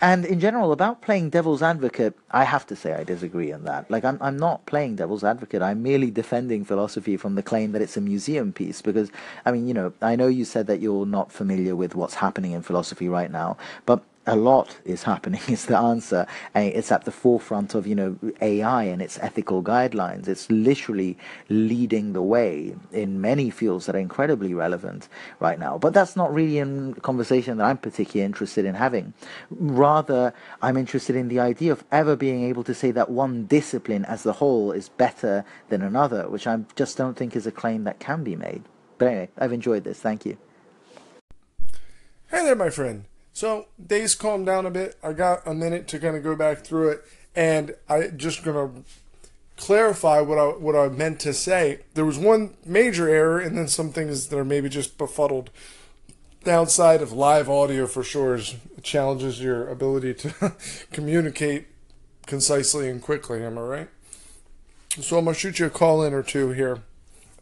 And 0.00 0.24
in 0.24 0.38
general, 0.38 0.70
about 0.70 1.02
playing 1.02 1.30
devil's 1.30 1.60
advocate, 1.60 2.16
I 2.30 2.44
have 2.44 2.64
to 2.68 2.76
say 2.76 2.92
I 2.92 3.02
disagree 3.02 3.50
on 3.50 3.64
that. 3.64 3.90
Like, 3.90 4.04
I'm, 4.04 4.16
I'm 4.20 4.36
not 4.36 4.64
playing 4.64 4.94
devil's 4.94 5.24
advocate. 5.24 5.60
I'm 5.60 5.82
merely 5.82 6.10
defending 6.10 6.64
philosophy 6.64 7.16
from 7.16 7.34
the 7.34 7.42
claim 7.42 7.72
that 7.72 7.82
it's 7.82 7.96
a 7.96 8.00
museum 8.00 8.52
piece. 8.52 8.80
Because, 8.80 9.10
I 9.44 9.50
mean, 9.50 9.66
you 9.66 9.74
know, 9.74 9.92
I 10.00 10.14
know 10.14 10.28
you 10.28 10.44
said 10.44 10.68
that 10.68 10.80
you're 10.80 11.04
not 11.04 11.32
familiar 11.32 11.74
with 11.74 11.96
what's 11.96 12.14
happening 12.14 12.52
in 12.52 12.62
philosophy 12.62 13.08
right 13.08 13.30
now, 13.30 13.56
but 13.86 14.04
a 14.28 14.36
lot 14.36 14.78
is 14.84 15.02
happening 15.02 15.40
is 15.48 15.66
the 15.66 15.76
answer. 15.76 16.26
And 16.54 16.66
it's 16.66 16.92
at 16.92 17.04
the 17.04 17.10
forefront 17.10 17.74
of 17.74 17.86
you 17.86 17.94
know 17.94 18.16
AI 18.40 18.84
and 18.84 19.00
its 19.00 19.18
ethical 19.20 19.62
guidelines. 19.62 20.28
It's 20.28 20.50
literally 20.50 21.16
leading 21.48 22.12
the 22.12 22.22
way 22.22 22.76
in 22.92 23.20
many 23.20 23.50
fields 23.50 23.86
that 23.86 23.96
are 23.96 23.98
incredibly 23.98 24.54
relevant 24.54 25.08
right 25.40 25.58
now. 25.58 25.78
But 25.78 25.94
that's 25.94 26.14
not 26.14 26.32
really 26.32 26.58
a 26.58 26.94
conversation 27.00 27.58
that 27.58 27.64
I'm 27.64 27.78
particularly 27.78 28.26
interested 28.26 28.64
in 28.64 28.74
having. 28.74 29.14
Rather 29.50 30.34
I'm 30.60 30.76
interested 30.76 31.16
in 31.16 31.28
the 31.28 31.40
idea 31.40 31.72
of 31.72 31.84
ever 31.90 32.14
being 32.14 32.44
able 32.44 32.64
to 32.64 32.74
say 32.74 32.90
that 32.90 33.10
one 33.10 33.46
discipline 33.46 34.04
as 34.04 34.22
the 34.22 34.34
whole 34.34 34.72
is 34.72 34.90
better 34.90 35.44
than 35.70 35.82
another 35.82 36.28
which 36.28 36.46
I 36.46 36.58
just 36.76 36.96
don't 36.96 37.16
think 37.16 37.34
is 37.34 37.46
a 37.46 37.52
claim 37.52 37.84
that 37.84 37.98
can 37.98 38.22
be 38.22 38.36
made. 38.36 38.62
But 38.98 39.08
anyway 39.08 39.28
I've 39.38 39.52
enjoyed 39.52 39.84
this. 39.84 39.98
Thank 39.98 40.26
you. 40.26 40.36
Hey 42.30 42.44
there 42.44 42.54
my 42.54 42.68
friend 42.68 43.04
so 43.38 43.66
days 43.86 44.16
calmed 44.16 44.46
down 44.46 44.66
a 44.66 44.70
bit. 44.70 44.96
I 45.00 45.12
got 45.12 45.46
a 45.46 45.54
minute 45.54 45.86
to 45.88 46.00
kind 46.00 46.16
of 46.16 46.24
go 46.24 46.34
back 46.34 46.64
through 46.64 46.88
it, 46.88 47.04
and 47.36 47.76
I 47.88 48.08
just 48.08 48.42
gonna 48.42 48.68
clarify 49.56 50.20
what 50.20 50.38
I 50.38 50.46
what 50.46 50.74
I 50.74 50.88
meant 50.88 51.20
to 51.20 51.32
say. 51.32 51.82
There 51.94 52.04
was 52.04 52.18
one 52.18 52.54
major 52.66 53.08
error, 53.08 53.38
and 53.38 53.56
then 53.56 53.68
some 53.68 53.92
things 53.92 54.26
that 54.26 54.36
are 54.36 54.44
maybe 54.44 54.68
just 54.68 54.98
befuddled. 54.98 55.50
Downside 56.42 57.00
of 57.00 57.12
live 57.12 57.48
audio 57.48 57.86
for 57.86 58.02
sure 58.02 58.34
is 58.34 58.56
challenges 58.82 59.40
your 59.40 59.68
ability 59.68 60.14
to 60.14 60.54
communicate 60.92 61.68
concisely 62.26 62.90
and 62.90 63.00
quickly. 63.00 63.44
Am 63.44 63.56
I 63.56 63.60
right? 63.60 63.88
So 65.00 65.16
I'm 65.16 65.26
gonna 65.26 65.36
shoot 65.36 65.60
you 65.60 65.66
a 65.66 65.70
call 65.70 66.02
in 66.02 66.12
or 66.12 66.24
two 66.24 66.50
here. 66.50 66.82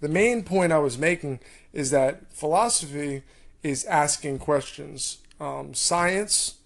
The 0.03 0.11
main 0.11 0.43
point 0.43 0.73
I 0.73 0.79
was 0.79 0.99
making 0.99 1.41
is 1.73 1.91
that 1.91 2.31
philosophy 2.35 3.23
is 3.63 3.87
asking 3.87 4.41
questions 4.41 5.23
um, 5.41 5.75
science 5.75 6.57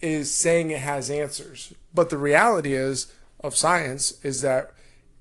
is 0.00 0.32
saying 0.32 0.70
it 0.70 0.80
has 0.80 1.10
answers, 1.10 1.74
but 1.94 2.10
the 2.10 2.18
reality 2.18 2.72
is 2.72 3.12
of 3.40 3.56
science 3.56 4.22
is 4.24 4.40
that 4.42 4.72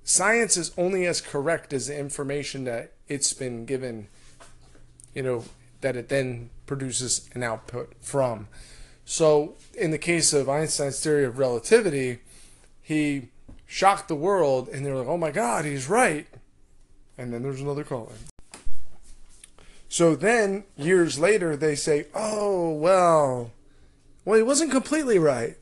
science 0.04 0.58
is 0.58 0.72
only 0.78 1.06
as 1.06 1.22
correct 1.22 1.74
as 1.74 1.88
the 1.88 1.98
information 1.98 2.64
that 2.66 2.94
it's 3.08 3.34
been 3.34 3.66
given. 3.66 4.08
You 5.14 5.24
know 5.24 5.44
that 5.82 5.96
it 5.96 6.10
then 6.10 6.50
produces 6.66 7.30
an 7.34 7.44
output 7.44 7.94
from. 8.02 8.48
So, 9.06 9.56
in 9.74 9.92
the 9.92 9.98
case 9.98 10.34
of 10.34 10.48
Einstein's 10.48 11.00
theory 11.00 11.26
of 11.26 11.40
relativity, 11.40 12.20
he 12.82 13.30
shocked 13.66 14.08
the 14.08 14.16
world, 14.16 14.70
and 14.70 14.86
they're 14.86 14.96
like, 14.96 15.08
"Oh 15.08 15.18
my 15.18 15.32
God, 15.32 15.66
he's 15.66 15.90
right!" 15.90 16.28
And 17.18 17.34
then 17.34 17.44
there's 17.44 17.62
another 17.62 17.84
call 17.84 18.08
in. 18.08 18.39
So 19.90 20.16
then, 20.16 20.66
years 20.78 21.18
later, 21.18 21.56
they 21.56 21.76
say, 21.76 22.06
oh, 22.14 22.72
well, 22.72 23.52
well, 24.24 24.38
he 24.38 24.44
wasn't 24.44 24.72
completely 24.72 25.18
right. 25.18 25.58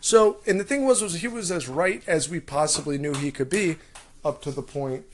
So, 0.00 0.38
and 0.46 0.58
the 0.58 0.64
thing 0.64 0.86
was, 0.86 1.02
was 1.02 1.20
he 1.20 1.28
was 1.28 1.52
as 1.52 1.68
right 1.68 2.02
as 2.06 2.30
we 2.30 2.40
possibly 2.40 2.96
knew 2.96 3.12
he 3.12 3.30
could 3.30 3.50
be 3.50 3.76
up 4.24 4.40
to 4.42 4.50
the 4.50 4.62
point 4.62 5.04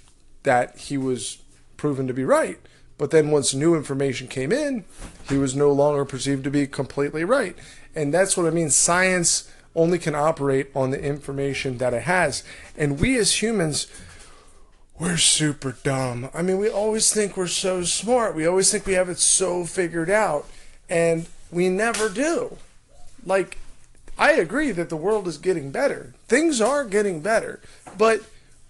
that 0.44 0.78
he 0.78 0.96
was 0.96 1.38
proven 1.76 2.06
to 2.06 2.14
be 2.14 2.24
right. 2.24 2.60
But 2.98 3.10
then 3.10 3.32
once 3.32 3.52
new 3.52 3.74
information 3.74 4.28
came 4.28 4.52
in, 4.52 4.84
he 5.28 5.36
was 5.36 5.56
no 5.56 5.72
longer 5.72 6.04
perceived 6.04 6.44
to 6.44 6.50
be 6.50 6.68
completely 6.68 7.24
right. 7.24 7.56
And 7.96 8.14
that's 8.14 8.36
what 8.36 8.46
I 8.46 8.50
mean. 8.50 8.70
Science 8.70 9.50
only 9.74 9.98
can 9.98 10.14
operate 10.14 10.70
on 10.74 10.90
the 10.90 11.02
information 11.02 11.78
that 11.78 11.92
it 11.92 12.04
has. 12.04 12.44
And 12.76 13.00
we 13.00 13.18
as 13.18 13.42
humans, 13.42 13.88
we're 14.98 15.18
super 15.18 15.76
dumb. 15.82 16.30
I 16.32 16.42
mean, 16.42 16.58
we 16.58 16.70
always 16.70 17.12
think 17.12 17.36
we're 17.36 17.48
so 17.48 17.82
smart. 17.82 18.34
We 18.34 18.46
always 18.46 18.70
think 18.70 18.86
we 18.86 18.94
have 18.94 19.08
it 19.08 19.18
so 19.18 19.64
figured 19.64 20.10
out. 20.10 20.46
And 20.88 21.26
we 21.50 21.68
never 21.68 22.08
do. 22.08 22.56
Like, 23.24 23.58
I 24.18 24.32
agree 24.32 24.70
that 24.72 24.88
the 24.88 24.96
world 24.96 25.28
is 25.28 25.36
getting 25.36 25.70
better. 25.70 26.14
Things 26.28 26.60
are 26.60 26.84
getting 26.84 27.20
better. 27.20 27.60
But 27.98 28.22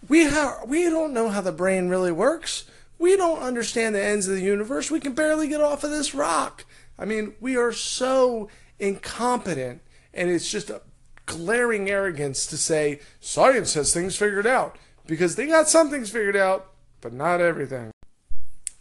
we, 0.09 0.27
ha- 0.27 0.63
we 0.67 0.85
don't 0.85 1.15
know 1.15 1.29
how 1.29 1.41
the 1.43 1.53
brain 1.53 1.89
really 1.89 2.13
works. 2.13 2.65
We 2.99 3.17
don't 3.17 3.43
understand 3.43 3.95
the 3.95 4.03
ends 4.03 4.27
of 4.27 4.35
the 4.35 4.43
universe. 4.43 4.91
We 4.91 5.01
can 5.01 5.13
barely 5.13 5.49
get 5.49 5.61
off 5.61 5.85
of 5.85 5.91
this 5.91 6.15
rock. 6.15 6.65
I 6.99 7.05
mean, 7.05 7.35
we 7.41 7.57
are 7.57 7.73
so 7.73 8.49
incompetent, 8.79 9.83
and 10.15 10.31
it's 10.31 10.51
just 10.51 10.71
a 10.71 10.81
glaring 11.27 11.91
arrogance 11.91 12.47
to 12.47 12.57
say 12.57 13.01
science 13.21 13.75
has 13.75 13.93
things 13.93 14.17
figured 14.17 14.47
out 14.47 14.77
because 15.07 15.37
they 15.37 15.47
got 15.47 15.69
some 15.69 15.91
things 15.91 16.11
figured 16.11 16.37
out, 16.37 16.73
but 17.01 17.13
not 17.13 17.41
everything. 17.41 17.91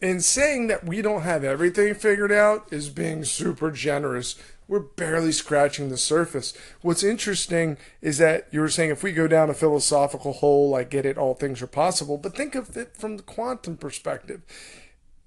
And 0.02 0.24
saying 0.24 0.68
that 0.68 0.86
we 0.86 1.02
don't 1.02 1.22
have 1.22 1.44
everything 1.44 1.94
figured 1.96 2.32
out 2.32 2.72
is 2.72 2.90
being 2.90 3.24
super 3.24 3.72
generous. 3.72 4.36
We're 4.68 4.80
barely 4.80 5.32
scratching 5.32 5.90
the 5.90 5.98
surface. 5.98 6.54
What's 6.82 7.04
interesting 7.04 7.78
is 8.02 8.18
that 8.18 8.48
you 8.52 8.60
were 8.60 8.70
saying 8.70 8.90
if 8.90 9.04
we 9.04 9.14
go 9.14 9.28
down 9.28 9.50
a 9.50 9.54
philosophical 9.54 10.34
hole, 10.34 10.76
I 10.76 10.84
get 10.84 11.06
it, 11.06 11.18
all 11.18 11.34
things 11.34 11.62
are 11.62 11.68
possible, 11.68 12.18
but 12.18 12.36
think 12.36 12.56
of 12.56 12.76
it 12.76 12.98
from 12.98 13.18
the 13.18 13.24
quantum 13.24 13.78
perspective. 13.78 14.42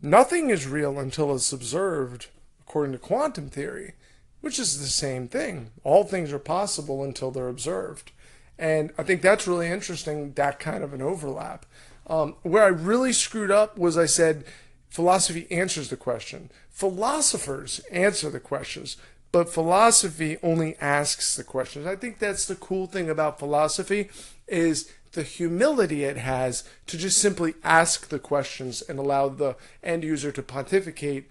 Nothing 0.03 0.51
is 0.51 0.67
real 0.67 0.99
until 0.99 1.35
it's 1.35 1.53
observed, 1.53 2.27
according 2.61 2.93
to 2.93 2.99
quantum 2.99 3.49
theory, 3.49 3.95
which 4.41 4.59
is 4.59 4.79
the 4.79 4.87
same 4.87 5.29
thing. 5.29 5.71
All 5.83 6.05
things 6.05 6.33
are 6.33 6.39
possible 6.39 7.03
until 7.03 7.31
they're 7.31 7.49
observed. 7.49 8.13
And 8.59 8.93
I 8.99 9.03
think 9.05 9.23
that's 9.23 9.47
really 9.47 9.69
interesting, 9.69 10.33
that 10.33 10.59
kind 10.59 10.83
of 10.83 10.93
an 10.93 11.03
overlap. 11.03 11.65
Um, 12.07 12.37
where 12.43 12.65
I 12.65 12.69
really 12.69 13.13
screwed 13.13 13.51
up 13.51 13.79
was 13.79 13.97
I 13.97 14.07
said 14.07 14.45
philosophy 14.89 15.47
answers 15.51 15.91
the 15.91 15.97
question. 15.97 16.51
Philosophers 16.71 17.81
answer 17.93 18.31
the 18.31 18.41
questions, 18.41 18.97
but 19.31 19.53
philosophy 19.53 20.39
only 20.43 20.77
asks 20.81 21.37
the 21.37 21.45
questions. 21.45 21.87
I 21.87 21.97
think 21.97 22.19
that's 22.19 22.47
the 22.47 22.55
cool 22.57 22.87
thing 22.87 23.11
about 23.11 23.39
philosophy 23.39 24.09
is 24.47 24.91
the 25.13 25.23
humility 25.23 26.05
it 26.05 26.17
has 26.17 26.65
to 26.87 26.99
just 26.99 27.19
simply 27.19 27.55
ask 27.63 28.09
the 28.09 28.19
questions 28.19 28.83
and 28.83 28.99
allow 28.99 29.29
the 29.29 29.57
end 29.83 30.05
user 30.05 30.33
to 30.33 30.43
pontificate 30.43 31.29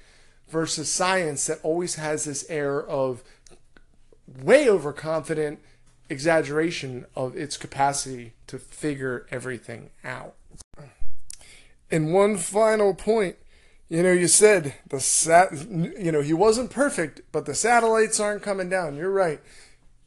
versus 0.47 0.91
science 0.91 1.47
that 1.47 1.59
always 1.63 1.95
has 1.95 2.25
this 2.25 2.45
air 2.49 2.85
of 2.85 3.23
way 4.41 4.69
overconfident 4.69 5.59
exaggeration 6.09 7.05
of 7.15 7.35
its 7.35 7.57
capacity 7.57 8.33
to 8.47 8.57
figure 8.57 9.25
everything 9.31 9.89
out. 10.03 10.35
And 11.89 12.13
one 12.13 12.37
final 12.37 12.93
point, 12.93 13.37
you 13.89 14.03
know, 14.03 14.11
you 14.11 14.27
said 14.27 14.73
the 14.89 14.99
sat, 14.99 15.51
you 15.53 16.11
know, 16.11 16.21
he 16.21 16.33
wasn't 16.33 16.71
perfect, 16.71 17.21
but 17.31 17.45
the 17.45 17.55
satellites 17.55 18.19
aren't 18.19 18.43
coming 18.43 18.69
down. 18.69 18.95
You're 18.97 19.11
right. 19.11 19.39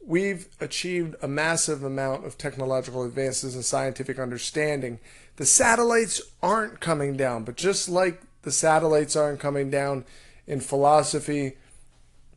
We've 0.03 0.47
achieved 0.59 1.15
a 1.21 1.27
massive 1.27 1.83
amount 1.83 2.25
of 2.25 2.37
technological 2.37 3.03
advances 3.03 3.55
and 3.55 3.65
scientific 3.65 4.19
understanding. 4.19 4.99
The 5.37 5.45
satellites 5.45 6.21
aren't 6.41 6.79
coming 6.79 7.17
down, 7.17 7.43
but 7.43 7.55
just 7.55 7.89
like 7.89 8.21
the 8.43 8.51
satellites 8.51 9.15
aren't 9.15 9.39
coming 9.39 9.69
down 9.69 10.05
in 10.47 10.59
philosophy, 10.59 11.53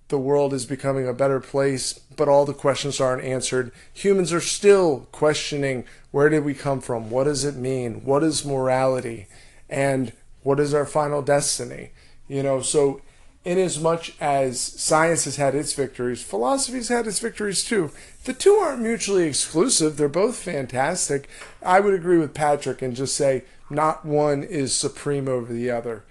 the 0.09 0.19
world 0.19 0.53
is 0.53 0.67
becoming 0.67 1.09
a 1.09 1.15
better 1.15 1.41
place, 1.41 1.99
but 2.17 2.29
all 2.29 2.45
the 2.45 2.53
questions 2.53 3.01
aren't 3.01 3.25
answered. 3.25 3.73
Humans 3.95 4.33
are 4.33 4.41
still 4.41 5.07
questioning 5.13 5.85
where 6.11 6.29
did 6.29 6.45
we 6.45 6.55
come 6.55 6.81
from? 6.81 7.11
What 7.11 7.25
does 7.25 7.45
it 7.45 7.57
mean? 7.57 8.05
What 8.05 8.23
is 8.23 8.45
morality? 8.45 9.27
And 9.69 10.13
what 10.43 10.61
is 10.61 10.75
our 10.75 10.87
final 10.87 11.23
destiny? 11.23 11.91
You 12.29 12.43
know, 12.43 12.61
so 12.61 13.01
in 13.45 13.59
as 13.59 13.81
much 13.81 14.15
as 14.21 14.61
science 14.61 15.25
has 15.25 15.37
had 15.37 15.55
its 15.55 15.73
victories, 15.73 16.23
philosophy's 16.23 16.89
had 16.89 17.07
its 17.07 17.19
victories 17.19 17.65
too. 17.65 17.91
The 18.25 18.33
two 18.33 18.55
aren't 18.55 18.83
mutually 18.83 19.25
exclusive, 19.25 19.97
they're 19.97 20.09
both 20.09 20.37
fantastic. 20.37 21.29
I 21.63 21.81
would 21.81 21.95
agree 21.95 22.19
with 22.19 22.35
Patrick 22.35 22.81
and 22.83 22.97
just 22.97 23.17
say 23.17 23.45
not 23.71 24.05
one 24.05 24.43
is 24.43 24.75
supreme 24.75 25.29
over 25.29 25.53
the 25.53 25.71
other. 25.71 26.05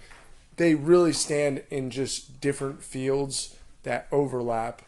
They 0.57 0.75
really 0.75 1.13
stand 1.13 1.63
in 1.69 1.89
just 1.89 2.41
different 2.41 2.83
fields 2.83 3.55
that 3.83 4.07
overlap. 4.11 4.81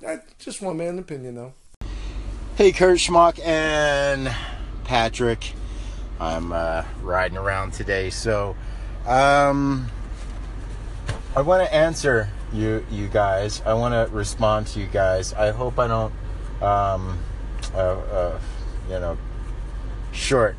That's 0.00 0.32
just 0.38 0.62
one 0.62 0.76
man's 0.76 1.00
opinion, 1.00 1.34
though. 1.34 1.52
Hey, 2.56 2.72
Kurt 2.72 2.98
Schmuck 2.98 3.44
and 3.44 4.34
Patrick. 4.84 5.52
I'm 6.20 6.52
uh, 6.52 6.84
riding 7.02 7.38
around 7.38 7.72
today, 7.72 8.10
so 8.10 8.56
um, 9.06 9.88
I 11.36 11.42
want 11.42 11.66
to 11.66 11.74
answer 11.74 12.28
you, 12.52 12.84
you 12.90 13.08
guys. 13.08 13.62
I 13.64 13.74
want 13.74 13.94
to 13.94 14.14
respond 14.14 14.66
to 14.68 14.80
you 14.80 14.86
guys. 14.86 15.32
I 15.32 15.50
hope 15.52 15.78
I 15.78 15.86
don't, 15.86 16.12
um, 16.60 17.18
uh, 17.74 17.78
uh, 17.78 18.40
you 18.88 18.98
know, 18.98 19.16
short 20.12 20.56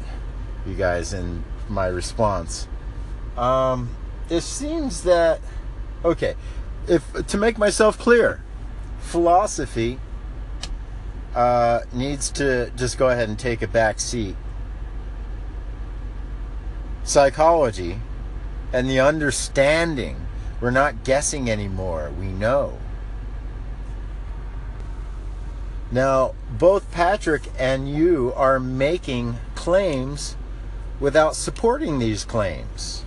you 0.65 0.75
guys 0.75 1.13
in 1.13 1.43
my 1.67 1.88
response. 1.88 2.67
Um, 3.38 3.89
it 4.29 4.41
seems 4.41 5.03
that 5.03 5.41
okay 6.05 6.36
if 6.89 7.28
to 7.28 7.38
make 7.38 7.58
myself 7.58 7.97
clear, 7.97 8.41
philosophy 8.99 9.99
uh, 11.36 11.82
needs 11.93 12.30
to 12.32 12.71
just 12.75 12.97
go 12.97 13.10
ahead 13.10 13.30
and 13.30 13.38
take 13.38 13.62
a 13.62 13.67
back 13.67 13.99
seat. 13.99 14.36
Psychology 17.04 17.99
and 18.73 18.89
the 18.89 18.99
understanding, 18.99 20.28
we're 20.60 20.71
not 20.71 21.04
guessing 21.04 21.49
anymore, 21.49 22.12
we 22.19 22.28
know. 22.28 22.78
Now, 25.91 26.36
both 26.52 26.91
Patrick 26.91 27.43
and 27.58 27.89
you 27.89 28.32
are 28.36 28.60
making 28.60 29.38
claims 29.56 30.36
without 30.99 31.36
supporting 31.36 31.97
these 31.97 32.25
claims. 32.25 33.06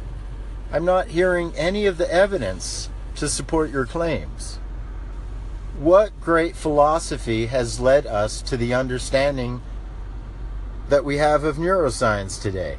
I'm 0.72 0.84
not 0.84 1.08
hearing 1.08 1.52
any 1.54 1.86
of 1.86 1.98
the 1.98 2.12
evidence 2.12 2.88
to 3.22 3.28
support 3.28 3.70
your 3.70 3.86
claims. 3.86 4.58
What 5.78 6.10
great 6.20 6.56
philosophy 6.56 7.46
has 7.46 7.78
led 7.78 8.04
us 8.04 8.42
to 8.42 8.56
the 8.56 8.74
understanding 8.74 9.62
that 10.88 11.04
we 11.04 11.18
have 11.18 11.44
of 11.44 11.56
neuroscience 11.56 12.42
today? 12.42 12.78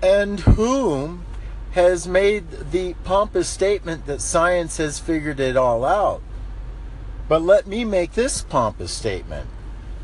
And 0.00 0.38
whom 0.38 1.24
has 1.72 2.06
made 2.06 2.70
the 2.70 2.94
pompous 3.02 3.48
statement 3.48 4.06
that 4.06 4.20
science 4.20 4.76
has 4.76 5.00
figured 5.00 5.40
it 5.40 5.56
all 5.56 5.84
out? 5.84 6.22
But 7.28 7.42
let 7.42 7.66
me 7.66 7.84
make 7.84 8.12
this 8.12 8.42
pompous 8.42 8.92
statement 8.92 9.50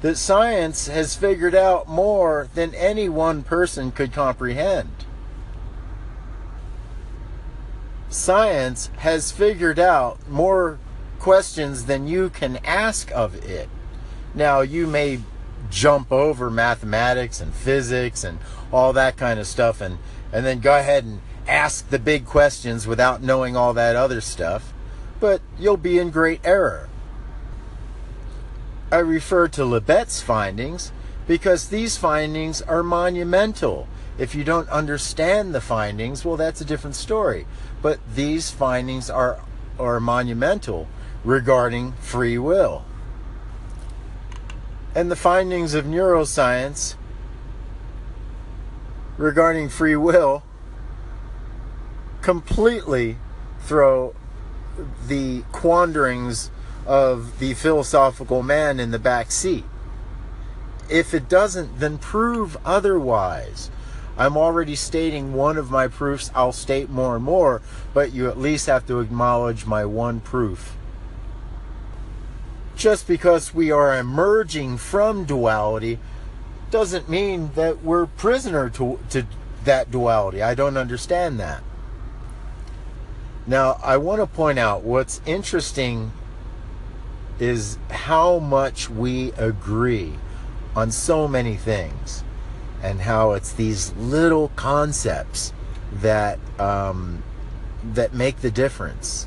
that 0.01 0.17
science 0.17 0.89
has 0.89 1.15
figured 1.15 1.55
out 1.55 1.89
more 1.89 2.49
than 2.57 2.75
any 2.75 3.09
one 3.09 3.45
person 3.45 3.93
could 3.93 4.13
comprehend. 4.13 5.05
Science 8.09 8.91
has 8.99 9.33
figured 9.33 9.79
out 9.79 10.29
more 10.29 10.79
questions 11.19 11.87
than 11.87 12.09
you 12.09 12.31
can 12.31 12.57
ask 12.65 13.11
of 13.13 13.35
it. 13.45 13.69
Now, 14.35 14.61
you 14.61 14.87
may 14.87 15.21
jump 15.71 16.11
over 16.13 16.51
mathematics 16.51 17.41
and 17.41 17.53
physics 17.53 18.25
and 18.25 18.39
all 18.73 18.93
that 18.93 19.17
kind 19.17 19.39
of 19.39 19.47
stuff 19.47 19.81
and, 19.81 19.99
and 20.33 20.47
then 20.47 20.61
go 20.61 20.79
ahead 20.79 21.05
and 21.05 21.21
ask 21.47 21.89
the 21.89 21.99
big 21.99 22.27
questions 22.27 22.87
without 22.87 23.23
knowing 23.23 23.57
all 23.57 23.73
that 23.75 23.97
other 23.97 24.21
stuff, 24.21 24.73
but 25.19 25.41
you'll 25.59 25.77
be 25.77 25.99
in 25.99 26.11
great 26.11 26.41
error. 26.45 26.89
I 28.93 28.99
refer 28.99 29.49
to 29.49 29.65
Libet's 29.65 30.23
findings 30.23 30.93
because 31.27 31.69
these 31.69 31.97
findings 31.97 32.63
are 32.63 32.83
monumental. 32.83 33.87
If 34.19 34.35
you 34.35 34.43
don't 34.43 34.69
understand 34.69 35.55
the 35.55 35.61
findings, 35.61 36.25
well, 36.25 36.37
that's 36.37 36.61
a 36.61 36.65
different 36.65 36.97
story. 36.97 37.47
But 37.81 38.01
these 38.13 38.51
findings 38.51 39.09
are, 39.09 39.41
are 39.79 40.01
monumental 40.01 40.89
regarding 41.25 41.93
free 41.93 42.37
will. 42.37 42.85
And 44.95 45.11
the 45.11 45.17
findings 45.17 45.75
of 45.75 45.85
neuroscience 45.85 46.97
regarding 49.17 49.69
free 49.69 49.95
will 49.95 50.43
completely 52.23 53.17
throw 53.61 54.15
the 55.07 55.43
quanderings 55.53 56.51
of 56.87 57.39
the 57.39 57.55
philosophical 57.55 58.43
man 58.43 58.81
in 58.81 58.91
the 58.91 58.99
back 58.99 59.31
seat. 59.31 59.65
if 60.91 61.13
it 61.13 61.29
doesn't, 61.29 61.81
then 61.81 61.99
prove 61.99 62.57
otherwise. 62.65 63.71
I'm 64.19 64.37
already 64.37 64.75
stating 64.75 65.33
one 65.33 65.57
of 65.57 65.71
my 65.71 65.87
proofs. 65.87 66.33
I'll 66.35 66.53
state 66.53 66.91
more 66.91 67.15
and 67.15 67.25
more, 67.25 67.63
but 67.95 68.13
you 68.13 68.29
at 68.29 68.37
least 68.37 68.67
have 68.67 68.85
to 68.89 68.99
acknowledge 68.99 69.65
my 69.65 69.85
one 69.85 70.19
proof. 70.21 70.77
Just 72.77 73.07
because 73.07 73.55
we 73.55 73.71
are 73.71 73.97
emerging 73.97 74.79
from 74.79 75.25
duality 75.25 76.01
doesn't 76.73 77.09
mean 77.09 77.53
that 77.55 77.85
we're 77.85 78.07
prisoner 78.07 78.69
to, 78.71 78.99
to 79.11 79.25
that 79.65 79.91
duality. 79.91 80.43
I 80.43 80.55
don't 80.55 80.77
understand 80.77 81.39
that. 81.39 81.63
Now, 83.47 83.79
I 83.83 83.97
want 83.97 84.21
to 84.21 84.27
point 84.27 84.59
out 84.59 84.83
what's 84.83 85.23
interesting 85.27 86.13
is 87.39 87.79
how 87.89 88.41
much 88.41 88.91
we 88.91 89.31
agree 89.33 90.15
on 90.75 90.91
so 90.91 91.29
many 91.29 91.55
things 91.55 92.25
and 92.83 93.01
how 93.01 93.33
it's 93.33 93.53
these 93.53 93.93
little 93.95 94.49
concepts 94.57 95.53
that 95.93 96.39
um, 96.59 97.23
that 97.83 98.15
make 98.15 98.39
the 98.39 98.51
difference. 98.51 99.27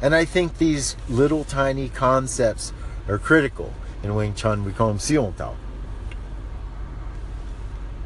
And 0.00 0.14
I 0.14 0.24
think 0.24 0.58
these 0.58 0.96
little 1.08 1.44
tiny 1.44 1.88
concepts 1.88 2.72
are 3.08 3.18
critical 3.18 3.72
in 4.02 4.14
Wing 4.14 4.34
Chun. 4.34 4.64
We 4.64 4.72
call 4.72 4.88
them 4.88 4.98
Xiong 4.98 5.36
Tao. 5.36 5.56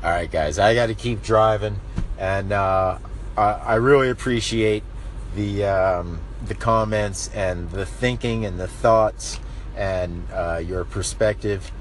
All 0.04 0.10
right, 0.10 0.30
guys, 0.30 0.58
I 0.58 0.74
got 0.74 0.86
to 0.86 0.94
keep 0.94 1.22
driving, 1.22 1.80
and 2.18 2.52
uh, 2.52 2.98
I, 3.36 3.42
I, 3.42 3.74
really 3.76 4.10
appreciate 4.10 4.84
the 5.34 5.64
um, 5.64 6.20
the 6.46 6.54
comments 6.54 7.28
and 7.34 7.70
the 7.70 7.86
thinking 7.86 8.44
and 8.44 8.60
the 8.60 8.68
thoughts 8.68 9.40
and 9.74 10.22
uh, 10.32 10.62
your 10.64 10.84
perspective. 10.84 11.72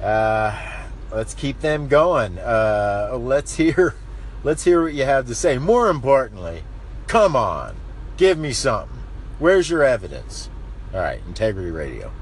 Uh, 0.00 0.81
let's 1.12 1.34
keep 1.34 1.60
them 1.60 1.88
going. 1.88 2.38
Uh, 2.38 3.16
let's 3.20 3.56
hear 3.56 3.94
let's 4.44 4.64
hear 4.64 4.82
what 4.82 4.94
you 4.94 5.04
have 5.04 5.26
to 5.26 5.34
say. 5.34 5.58
More 5.58 5.88
importantly, 5.88 6.64
come 7.06 7.36
on, 7.36 7.76
give 8.16 8.38
me 8.38 8.52
something. 8.52 8.98
Where's 9.38 9.70
your 9.70 9.82
evidence? 9.82 10.48
All 10.94 11.00
right, 11.00 11.20
Integrity 11.26 11.70
Radio. 11.70 12.12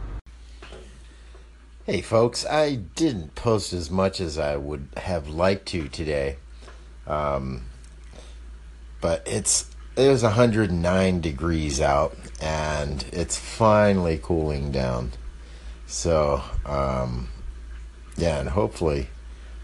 Hey, 1.87 2.03
folks, 2.03 2.47
I 2.47 2.77
didn't 2.77 3.35
post 3.35 3.73
as 3.73 3.91
much 3.91 4.21
as 4.21 4.39
I 4.39 4.57
would 4.57 4.89
have 4.97 5.29
liked 5.29 5.67
to 5.69 5.89
today. 5.89 6.37
Um, 7.07 7.63
but 9.01 9.23
it's 9.27 9.75
it 9.97 10.09
was 10.09 10.23
109 10.23 11.21
degrees 11.21 11.81
out 11.81 12.17
and 12.41 13.05
it's 13.13 13.37
finally 13.37 14.21
cooling 14.23 14.71
down. 14.71 15.13
So, 15.87 16.43
um, 16.65 17.29
yeah, 18.21 18.41
and 18.41 18.51
hopefully, 18.51 19.09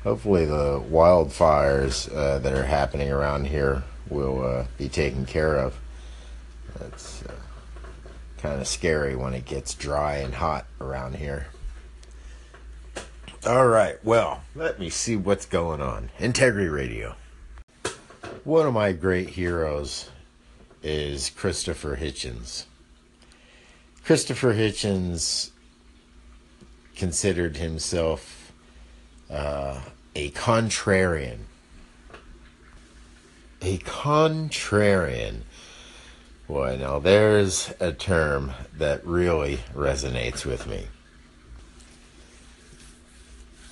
hopefully 0.03 0.47
the 0.47 0.81
wildfires 0.90 2.12
uh, 2.14 2.38
that 2.38 2.53
are 2.55 2.64
happening 2.64 3.11
around 3.11 3.47
here 3.47 3.85
will 4.09 4.45
uh, 4.45 4.64
be 4.79 4.88
taken 4.88 5.27
care 5.27 5.57
of. 5.59 5.79
It's 6.81 7.23
uh, 7.25 7.35
kind 8.38 8.61
of 8.61 8.66
scary 8.66 9.14
when 9.14 9.35
it 9.35 9.45
gets 9.45 9.75
dry 9.75 10.16
and 10.16 10.35
hot 10.35 10.66
around 10.81 11.16
here. 11.16 11.49
All 13.47 13.66
right, 13.66 14.03
well, 14.05 14.42
let 14.55 14.81
me 14.81 14.90
see 14.90 15.16
what's 15.16 15.47
going 15.47 15.81
on. 15.81 16.11
Integrity 16.19 16.69
Radio. 16.69 17.14
One 18.45 18.66
of 18.66 18.73
my 18.73 18.92
great 18.92 19.31
heroes 19.31 20.11
is 20.83 21.31
Christopher 21.31 21.97
Hitchens. 21.97 22.64
Christopher 24.05 24.55
Hitchens 24.55 25.51
considered 26.97 27.57
himself 27.57 28.46
uh, 29.31 29.81
a 30.15 30.31
contrarian. 30.31 31.39
A 33.62 33.79
contrarian. 33.79 35.41
Boy, 36.47 36.77
now 36.79 36.99
there's 36.99 37.73
a 37.81 37.93
term 37.93 38.53
that 38.77 39.05
really 39.05 39.59
resonates 39.75 40.45
with 40.45 40.67
me. 40.67 40.87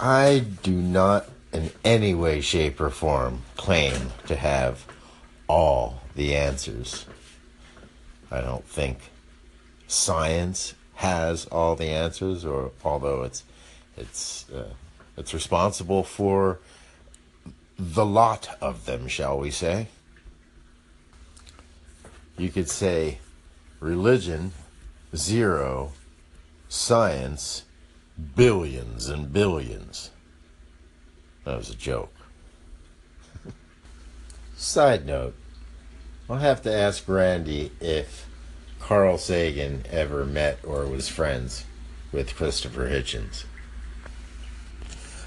I 0.00 0.44
do 0.62 0.72
not 0.72 1.28
in 1.52 1.70
any 1.84 2.14
way, 2.14 2.40
shape, 2.40 2.80
or 2.80 2.90
form 2.90 3.42
claim 3.56 4.10
to 4.26 4.34
have 4.34 4.84
all 5.48 6.02
the 6.16 6.34
answers. 6.34 7.06
I 8.30 8.40
don't 8.40 8.66
think 8.66 8.98
science 9.86 10.74
has 10.94 11.46
all 11.46 11.76
the 11.76 11.88
answers, 11.90 12.44
or 12.44 12.72
although 12.84 13.22
it's 13.22 13.44
it's 13.96 14.50
uh, 14.50 14.70
it's 15.16 15.34
responsible 15.34 16.02
for 16.02 16.60
the 17.78 18.04
lot 18.04 18.56
of 18.60 18.86
them, 18.86 19.08
shall 19.08 19.38
we 19.38 19.50
say? 19.50 19.88
You 22.36 22.48
could 22.50 22.68
say 22.68 23.18
religion 23.80 24.52
zero, 25.14 25.92
science 26.68 27.64
billions 28.34 29.08
and 29.08 29.32
billions. 29.32 30.10
That 31.44 31.56
was 31.56 31.70
a 31.70 31.76
joke. 31.76 32.12
Side 34.56 35.06
note 35.06 35.34
I'll 36.28 36.36
have 36.36 36.62
to 36.62 36.72
ask 36.72 37.06
Randy 37.06 37.70
if 37.80 38.26
Carl 38.80 39.18
Sagan 39.18 39.84
ever 39.90 40.24
met 40.24 40.58
or 40.64 40.86
was 40.86 41.08
friends 41.08 41.64
with 42.12 42.34
Christopher 42.34 42.88
Hitchens. 42.88 43.44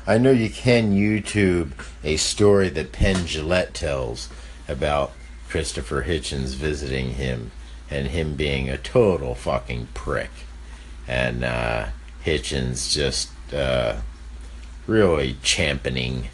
I 0.10 0.18
know 0.18 0.32
you 0.32 0.50
can 0.50 0.94
YouTube 0.94 1.74
a 2.02 2.16
story 2.16 2.70
that 2.70 2.94
Penn 2.94 3.26
Jillette 3.26 3.74
tells 3.74 4.30
about 4.66 5.12
Christopher 5.50 6.04
Hitchens 6.04 6.56
visiting 6.56 7.16
him 7.16 7.52
and 7.90 8.08
him 8.08 8.36
being 8.36 8.70
a 8.70 8.78
total 8.78 9.36
fucking 9.36 9.90
prick. 9.94 10.30
And 11.10 11.44
uh, 11.44 11.88
Hitchens 12.24 12.94
just 12.94 13.32
uh, 13.54 13.98
really 14.88 15.36
championing, 15.44 16.30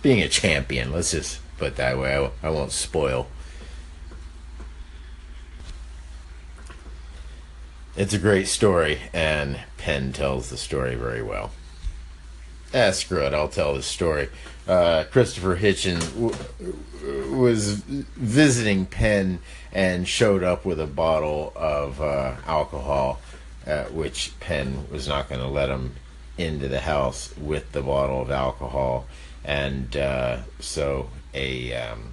being 0.00 0.22
a 0.22 0.28
champion. 0.28 0.90
Let's 0.90 1.10
just 1.10 1.40
put 1.58 1.72
it 1.72 1.76
that 1.76 1.98
way. 1.98 2.16
I, 2.16 2.30
I 2.46 2.48
won't 2.48 2.72
spoil. 2.72 3.26
It's 7.94 8.14
a 8.14 8.18
great 8.18 8.48
story, 8.48 9.00
and 9.12 9.60
Penn 9.76 10.14
tells 10.14 10.48
the 10.48 10.56
story 10.56 10.94
very 10.94 11.22
well. 11.22 11.50
Ah, 12.74 12.90
screw 12.90 13.24
it, 13.24 13.32
I'll 13.32 13.48
tell 13.48 13.74
the 13.74 13.82
story. 13.82 14.28
Uh, 14.66 15.04
Christopher 15.12 15.56
Hitchens 15.56 16.04
w- 16.14 17.36
was 17.36 17.74
visiting 17.76 18.84
Penn 18.86 19.38
and 19.72 20.08
showed 20.08 20.42
up 20.42 20.64
with 20.64 20.80
a 20.80 20.86
bottle 20.86 21.52
of 21.54 22.00
uh, 22.00 22.34
alcohol, 22.46 23.20
uh, 23.64 23.84
which 23.84 24.32
Penn 24.40 24.88
was 24.90 25.06
not 25.06 25.28
going 25.28 25.40
to 25.40 25.46
let 25.46 25.68
him 25.68 25.94
into 26.36 26.66
the 26.66 26.80
house 26.80 27.32
with 27.38 27.70
the 27.70 27.82
bottle 27.82 28.20
of 28.20 28.30
alcohol, 28.32 29.06
and 29.44 29.96
uh, 29.96 30.38
so 30.58 31.10
a, 31.32 31.72
um, 31.74 32.08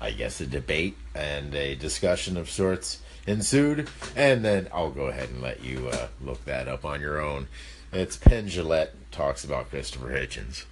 I 0.00 0.10
guess, 0.10 0.40
a 0.40 0.46
debate 0.46 0.96
and 1.14 1.54
a 1.54 1.76
discussion 1.76 2.36
of 2.36 2.50
sorts 2.50 3.00
ensued, 3.28 3.88
and 4.16 4.44
then 4.44 4.66
I'll 4.74 4.90
go 4.90 5.06
ahead 5.06 5.28
and 5.28 5.40
let 5.40 5.62
you 5.62 5.88
uh, 5.88 6.08
look 6.20 6.44
that 6.46 6.66
up 6.66 6.84
on 6.84 7.00
your 7.00 7.20
own. 7.20 7.46
It's 7.92 8.16
Penn 8.16 8.46
Jillette 8.46 8.90
talks 9.10 9.42
about 9.42 9.70
Christopher 9.70 10.10
Hitchens. 10.10 10.64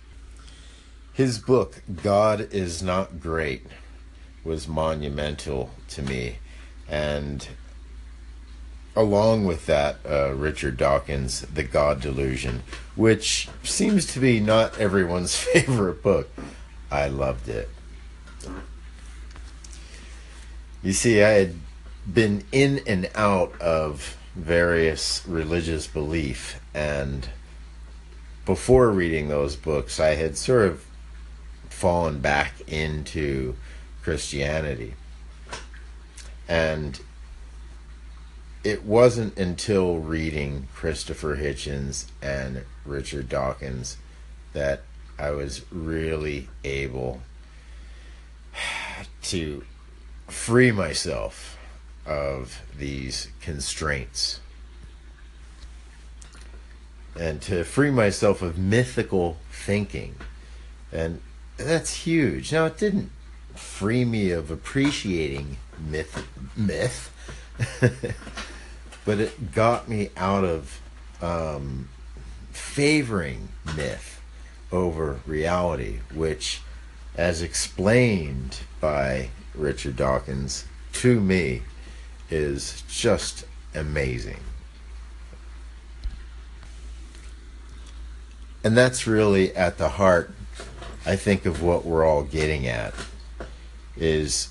His 1.12 1.40
book, 1.40 1.82
God 2.04 2.52
is 2.52 2.80
Not 2.80 3.18
Great, 3.18 3.66
was 4.44 4.68
monumental 4.68 5.70
to 5.88 6.02
me, 6.02 6.38
and 6.88 7.48
along 8.94 9.46
with 9.46 9.66
that, 9.66 9.96
uh, 10.08 10.32
Richard 10.34 10.76
Dawkins' 10.76 11.40
The 11.40 11.64
God 11.64 12.00
Delusion, 12.00 12.62
which 12.94 13.48
seems 13.64 14.06
to 14.12 14.20
be 14.20 14.38
not 14.38 14.78
everyone's 14.78 15.34
favorite 15.52 16.04
book. 16.04 16.30
I 16.88 17.08
loved 17.08 17.48
it. 17.48 17.68
You 20.84 20.92
see, 20.92 21.20
I 21.24 21.30
had 21.30 21.54
been 22.14 22.44
in 22.52 22.80
and 22.86 23.10
out 23.16 23.60
of 23.60 24.16
various 24.38 25.26
religious 25.26 25.86
belief, 25.88 26.60
and 26.72 27.28
before 28.46 28.90
reading 28.90 29.28
those 29.28 29.56
books, 29.56 29.98
I 29.98 30.14
had 30.14 30.38
sort 30.38 30.66
of 30.66 30.86
fallen 31.68 32.20
back 32.20 32.54
into 32.66 33.56
Christianity. 34.02 34.94
And 36.48 37.00
it 38.64 38.84
wasn't 38.84 39.36
until 39.36 39.98
reading 39.98 40.68
Christopher 40.74 41.36
Hitchens 41.36 42.06
and 42.22 42.64
Richard 42.86 43.28
Dawkins 43.28 43.96
that 44.52 44.82
I 45.18 45.30
was 45.30 45.64
really 45.70 46.48
able 46.64 47.22
to 49.22 49.64
free 50.28 50.70
myself 50.70 51.57
of 52.08 52.62
these 52.76 53.28
constraints. 53.40 54.40
and 57.18 57.42
to 57.42 57.64
free 57.64 57.90
myself 57.90 58.42
of 58.42 58.56
mythical 58.56 59.36
thinking. 59.50 60.14
And 60.92 61.20
that's 61.56 61.94
huge. 62.06 62.52
Now, 62.52 62.66
it 62.66 62.78
didn't 62.78 63.10
free 63.54 64.04
me 64.04 64.30
of 64.30 64.50
appreciating 64.50 65.56
myth, 65.78 66.26
myth, 66.56 67.12
but 69.04 69.18
it 69.18 69.52
got 69.52 69.88
me 69.88 70.10
out 70.16 70.44
of 70.44 70.80
um, 71.20 71.88
favoring 72.52 73.48
myth 73.76 74.22
over 74.70 75.20
reality, 75.26 76.00
which, 76.14 76.62
as 77.16 77.42
explained 77.42 78.60
by 78.80 79.30
Richard 79.54 79.96
Dawkins 79.96 80.66
to 80.92 81.20
me, 81.20 81.62
is 82.30 82.82
just 82.88 83.44
amazing. 83.74 84.40
And 88.64 88.76
that's 88.76 89.06
really 89.06 89.54
at 89.54 89.78
the 89.78 89.90
heart, 89.90 90.30
I 91.06 91.16
think, 91.16 91.46
of 91.46 91.62
what 91.62 91.84
we're 91.84 92.04
all 92.04 92.24
getting 92.24 92.66
at 92.66 92.92
is 93.96 94.48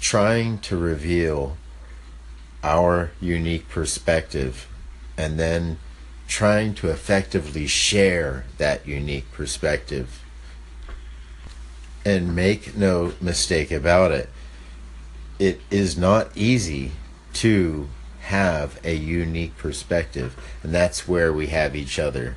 trying 0.00 0.58
to 0.58 0.76
reveal 0.76 1.56
our 2.62 3.10
unique 3.20 3.68
perspective 3.68 4.66
and 5.16 5.38
then 5.38 5.78
trying 6.28 6.74
to 6.74 6.88
effectively 6.88 7.66
share 7.66 8.44
that 8.58 8.86
unique 8.86 9.30
perspective. 9.32 10.22
And 12.04 12.34
make 12.34 12.76
no 12.76 13.12
mistake 13.20 13.70
about 13.70 14.10
it, 14.10 14.30
it 15.38 15.60
is 15.70 15.98
not 15.98 16.34
easy 16.34 16.92
to 17.40 17.88
have 18.20 18.78
a 18.84 18.94
unique 18.94 19.56
perspective. 19.56 20.36
And 20.62 20.74
that's 20.74 21.08
where 21.08 21.32
we 21.32 21.46
have 21.46 21.74
each 21.74 21.98
other, 21.98 22.36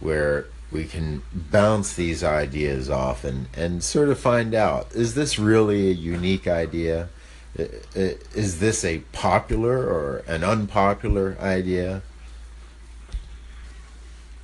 where 0.00 0.46
we 0.72 0.84
can 0.84 1.22
bounce 1.32 1.94
these 1.94 2.24
ideas 2.24 2.90
off 2.90 3.22
and, 3.22 3.46
and 3.56 3.84
sort 3.84 4.08
of 4.08 4.18
find 4.18 4.52
out 4.52 4.92
is 4.92 5.14
this 5.14 5.38
really 5.38 5.90
a 5.90 5.94
unique 5.94 6.48
idea? 6.48 7.08
Is 7.54 8.58
this 8.58 8.84
a 8.84 8.98
popular 9.12 9.78
or 9.78 10.24
an 10.26 10.42
unpopular 10.42 11.36
idea? 11.40 12.02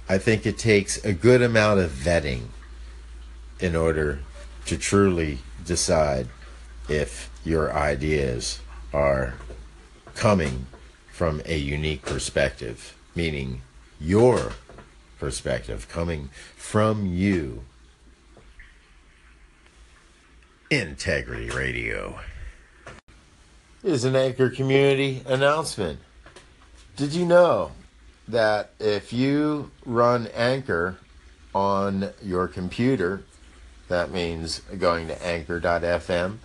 I 0.09 0.19
think 0.19 0.47
it 0.47 0.59
takes 0.59 1.05
a 1.05 1.13
good 1.13 1.43
amount 1.43 1.81
of 1.81 1.91
vetting 1.91 2.51
in 3.59 3.75
order 3.75 4.21
to 4.67 4.79
truly 4.79 5.39
decide 5.65 6.29
if 6.89 7.29
your 7.45 7.73
ideas 7.73 8.61
are 8.93 9.35
coming 10.15 10.67
from 11.11 11.43
a 11.45 11.57
unique 11.57 12.03
perspective, 12.03 12.97
meaning 13.15 13.63
your 14.01 14.53
perspective 15.19 15.89
coming 15.89 16.31
from 16.57 17.07
you. 17.07 17.65
Integrity 20.71 21.51
Radio 21.51 22.21
is 23.83 24.05
an 24.05 24.15
Anchor 24.15 24.51
community 24.51 25.23
announcement. 25.27 25.99
Did 26.97 27.13
you 27.13 27.25
know 27.25 27.73
that 28.29 28.71
if 28.79 29.13
you 29.13 29.71
run 29.85 30.29
Anchor 30.29 30.99
on 31.55 32.11
your 32.23 32.47
computer, 32.47 33.23
that 33.89 34.11
means 34.11 34.61
going 34.79 35.09
to 35.09 35.27
anchor.fm, 35.27 36.39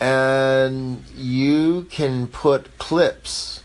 and 0.00 1.04
you 1.16 1.86
can 1.90 2.26
put 2.26 2.78
clips 2.78 3.62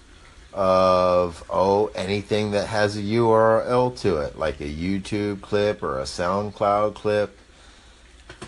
of 0.53 1.43
oh 1.49 1.87
anything 1.95 2.51
that 2.51 2.67
has 2.67 2.95
a 2.95 3.01
URL 3.01 3.97
to 4.01 4.17
it, 4.17 4.37
like 4.37 4.59
a 4.61 4.65
YouTube 4.69 5.41
clip 5.41 5.81
or 5.81 5.99
a 5.99 6.03
SoundCloud 6.03 6.95
clip, 6.95 7.37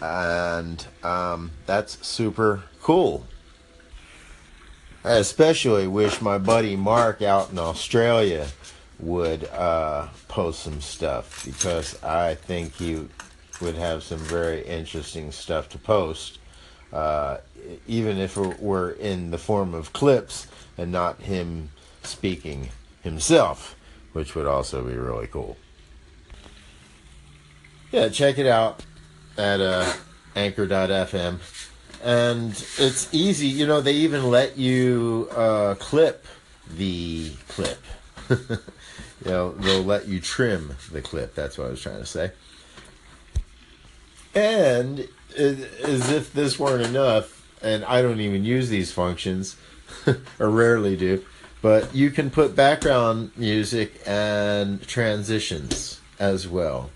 and 0.01 0.85
um, 1.03 1.51
that's 1.65 2.05
super 2.05 2.63
cool. 2.81 3.25
I 5.03 5.17
especially 5.17 5.87
wish 5.87 6.21
my 6.21 6.39
buddy 6.39 6.75
Mark 6.75 7.21
out 7.21 7.51
in 7.51 7.59
Australia 7.59 8.47
would 8.99 9.45
uh, 9.49 10.07
post 10.27 10.61
some 10.61 10.81
stuff 10.81 11.45
because 11.45 12.01
I 12.03 12.35
think 12.35 12.73
he 12.73 13.07
would 13.61 13.75
have 13.75 14.03
some 14.03 14.19
very 14.19 14.65
interesting 14.65 15.31
stuff 15.31 15.69
to 15.69 15.77
post, 15.77 16.39
uh, 16.93 17.37
even 17.87 18.17
if 18.17 18.37
it 18.37 18.59
were 18.61 18.91
in 18.91 19.31
the 19.31 19.37
form 19.37 19.73
of 19.73 19.93
clips 19.93 20.47
and 20.77 20.91
not 20.91 21.21
him 21.21 21.69
speaking 22.03 22.69
himself, 23.01 23.75
which 24.13 24.35
would 24.35 24.47
also 24.47 24.83
be 24.83 24.95
really 24.95 25.27
cool. 25.27 25.57
Yeah, 27.91 28.09
check 28.09 28.37
it 28.37 28.47
out 28.47 28.83
at 29.37 29.61
uh, 29.61 29.91
anchor.fm 30.35 31.39
and 32.05 32.51
it's 32.77 33.13
easy. 33.13 33.47
You 33.47 33.65
know, 33.65 33.81
they 33.81 33.93
even 33.93 34.29
let 34.29 34.57
you 34.57 35.27
uh, 35.35 35.75
clip 35.79 36.25
the 36.77 37.31
clip. 37.47 37.81
you 38.29 38.57
know, 39.25 39.51
they'll 39.53 39.83
let 39.83 40.07
you 40.07 40.19
trim 40.19 40.75
the 40.91 41.01
clip. 41.01 41.33
That's 41.33 41.57
what 41.57 41.67
I 41.67 41.69
was 41.71 41.81
trying 41.81 41.99
to 41.99 42.05
say. 42.05 42.31
And 44.35 45.07
as 45.37 46.11
if 46.11 46.33
this 46.33 46.59
weren't 46.59 46.85
enough, 46.85 47.47
and 47.61 47.83
I 47.85 48.01
don't 48.01 48.21
even 48.21 48.43
use 48.43 48.69
these 48.69 48.91
functions, 48.91 49.57
or 50.39 50.49
rarely 50.49 50.95
do, 50.95 51.23
but 51.61 51.95
you 51.95 52.11
can 52.11 52.29
put 52.29 52.55
background 52.55 53.31
music 53.35 54.01
and 54.05 54.85
transitions 54.87 55.99
as 56.19 56.47
well, 56.47 56.91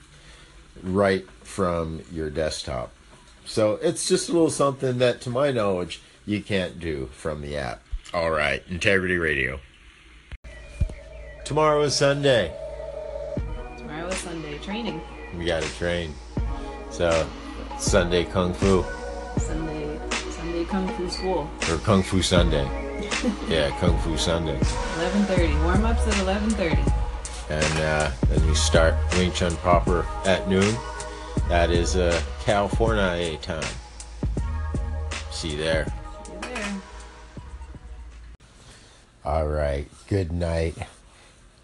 right 0.83 1.27
from 1.43 2.01
your 2.11 2.29
desktop. 2.29 2.91
So 3.45 3.79
it's 3.81 4.07
just 4.07 4.29
a 4.29 4.31
little 4.31 4.51
something 4.51 4.99
that, 4.99 5.21
to 5.21 5.29
my 5.29 5.51
knowledge, 5.51 6.01
you 6.25 6.41
can't 6.43 6.79
do 6.79 7.07
from 7.07 7.41
the 7.41 7.57
app. 7.57 7.81
All 8.13 8.29
right, 8.29 8.63
Integrity 8.69 9.17
Radio. 9.17 9.59
Tomorrow 11.45 11.81
is 11.81 11.95
Sunday. 11.95 12.53
Tomorrow 13.77 14.07
is 14.07 14.17
Sunday 14.17 14.59
training. 14.59 15.01
We 15.35 15.45
got 15.45 15.63
to 15.63 15.69
train. 15.77 16.13
So 16.91 17.27
Sunday 17.79 18.25
Kung 18.25 18.53
Fu. 18.53 18.83
Sunday, 19.37 19.99
Sunday 20.09 20.65
Kung 20.65 20.87
Fu 20.89 21.09
school. 21.09 21.49
Or 21.69 21.77
Kung 21.77 22.03
Fu 22.03 22.21
Sunday. 22.21 22.65
yeah, 23.47 23.71
Kung 23.79 23.97
Fu 23.99 24.17
Sunday. 24.17 24.57
11:30. 24.59 25.63
Warm 25.63 25.85
ups 25.85 26.05
at 26.05 26.13
11:30. 26.15 26.75
And 27.49 27.79
uh, 27.79 28.11
then 28.27 28.47
we 28.47 28.53
start 28.53 28.95
Wing 29.13 29.31
Chun 29.31 29.55
proper 29.57 30.05
at 30.25 30.47
noon. 30.49 30.75
That 31.47 31.71
is 31.71 31.95
uh, 31.95 32.21
California 32.41 33.37
time. 33.37 33.63
See 35.31 35.51
you 35.51 35.57
there. 35.57 35.85
See 36.25 36.33
you 36.33 36.39
there. 36.41 36.81
All 39.23 39.47
right. 39.47 39.87
Good 40.07 40.31
night. 40.31 40.75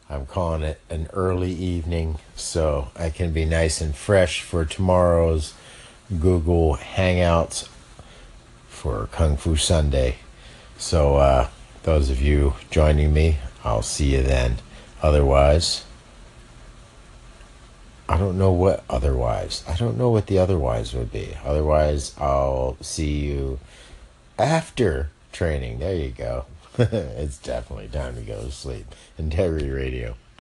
I'm 0.10 0.25
calling 0.25 0.62
it 0.62 0.80
an 0.89 1.08
early 1.13 1.51
evening 1.51 2.19
so 2.36 2.89
I 2.95 3.10
can 3.10 3.32
be 3.32 3.43
nice 3.43 3.82
and 3.82 3.95
fresh 3.95 4.41
for 4.41 4.63
tomorrow's 4.63 5.54
Google 6.19 6.77
Hangouts 6.77 7.67
for 8.67 9.07
Kung 9.11 9.37
Fu 9.37 9.55
Sunday. 9.55 10.17
So, 10.77 11.15
uh, 11.15 11.49
those 11.83 12.09
of 12.09 12.21
you 12.21 12.55
joining 12.69 13.13
me, 13.13 13.37
I'll 13.63 13.81
see 13.81 14.15
you 14.15 14.21
then. 14.21 14.57
Otherwise, 15.01 15.85
I 18.07 18.17
don't 18.17 18.37
know 18.37 18.51
what 18.51 18.83
otherwise. 18.89 19.63
I 19.67 19.75
don't 19.75 19.97
know 19.97 20.09
what 20.09 20.27
the 20.27 20.37
otherwise 20.37 20.93
would 20.93 21.11
be. 21.11 21.35
Otherwise, 21.43 22.13
I'll 22.19 22.77
see 22.81 23.25
you 23.25 23.59
after 24.37 25.09
training. 25.31 25.79
There 25.79 25.95
you 25.95 26.09
go. 26.09 26.45
it's 26.77 27.37
definitely 27.37 27.87
time 27.87 28.15
to 28.15 28.21
go 28.21 28.43
to 28.43 28.51
sleep. 28.51 28.93
Integrity 29.17 29.69
Radio. 29.69 30.15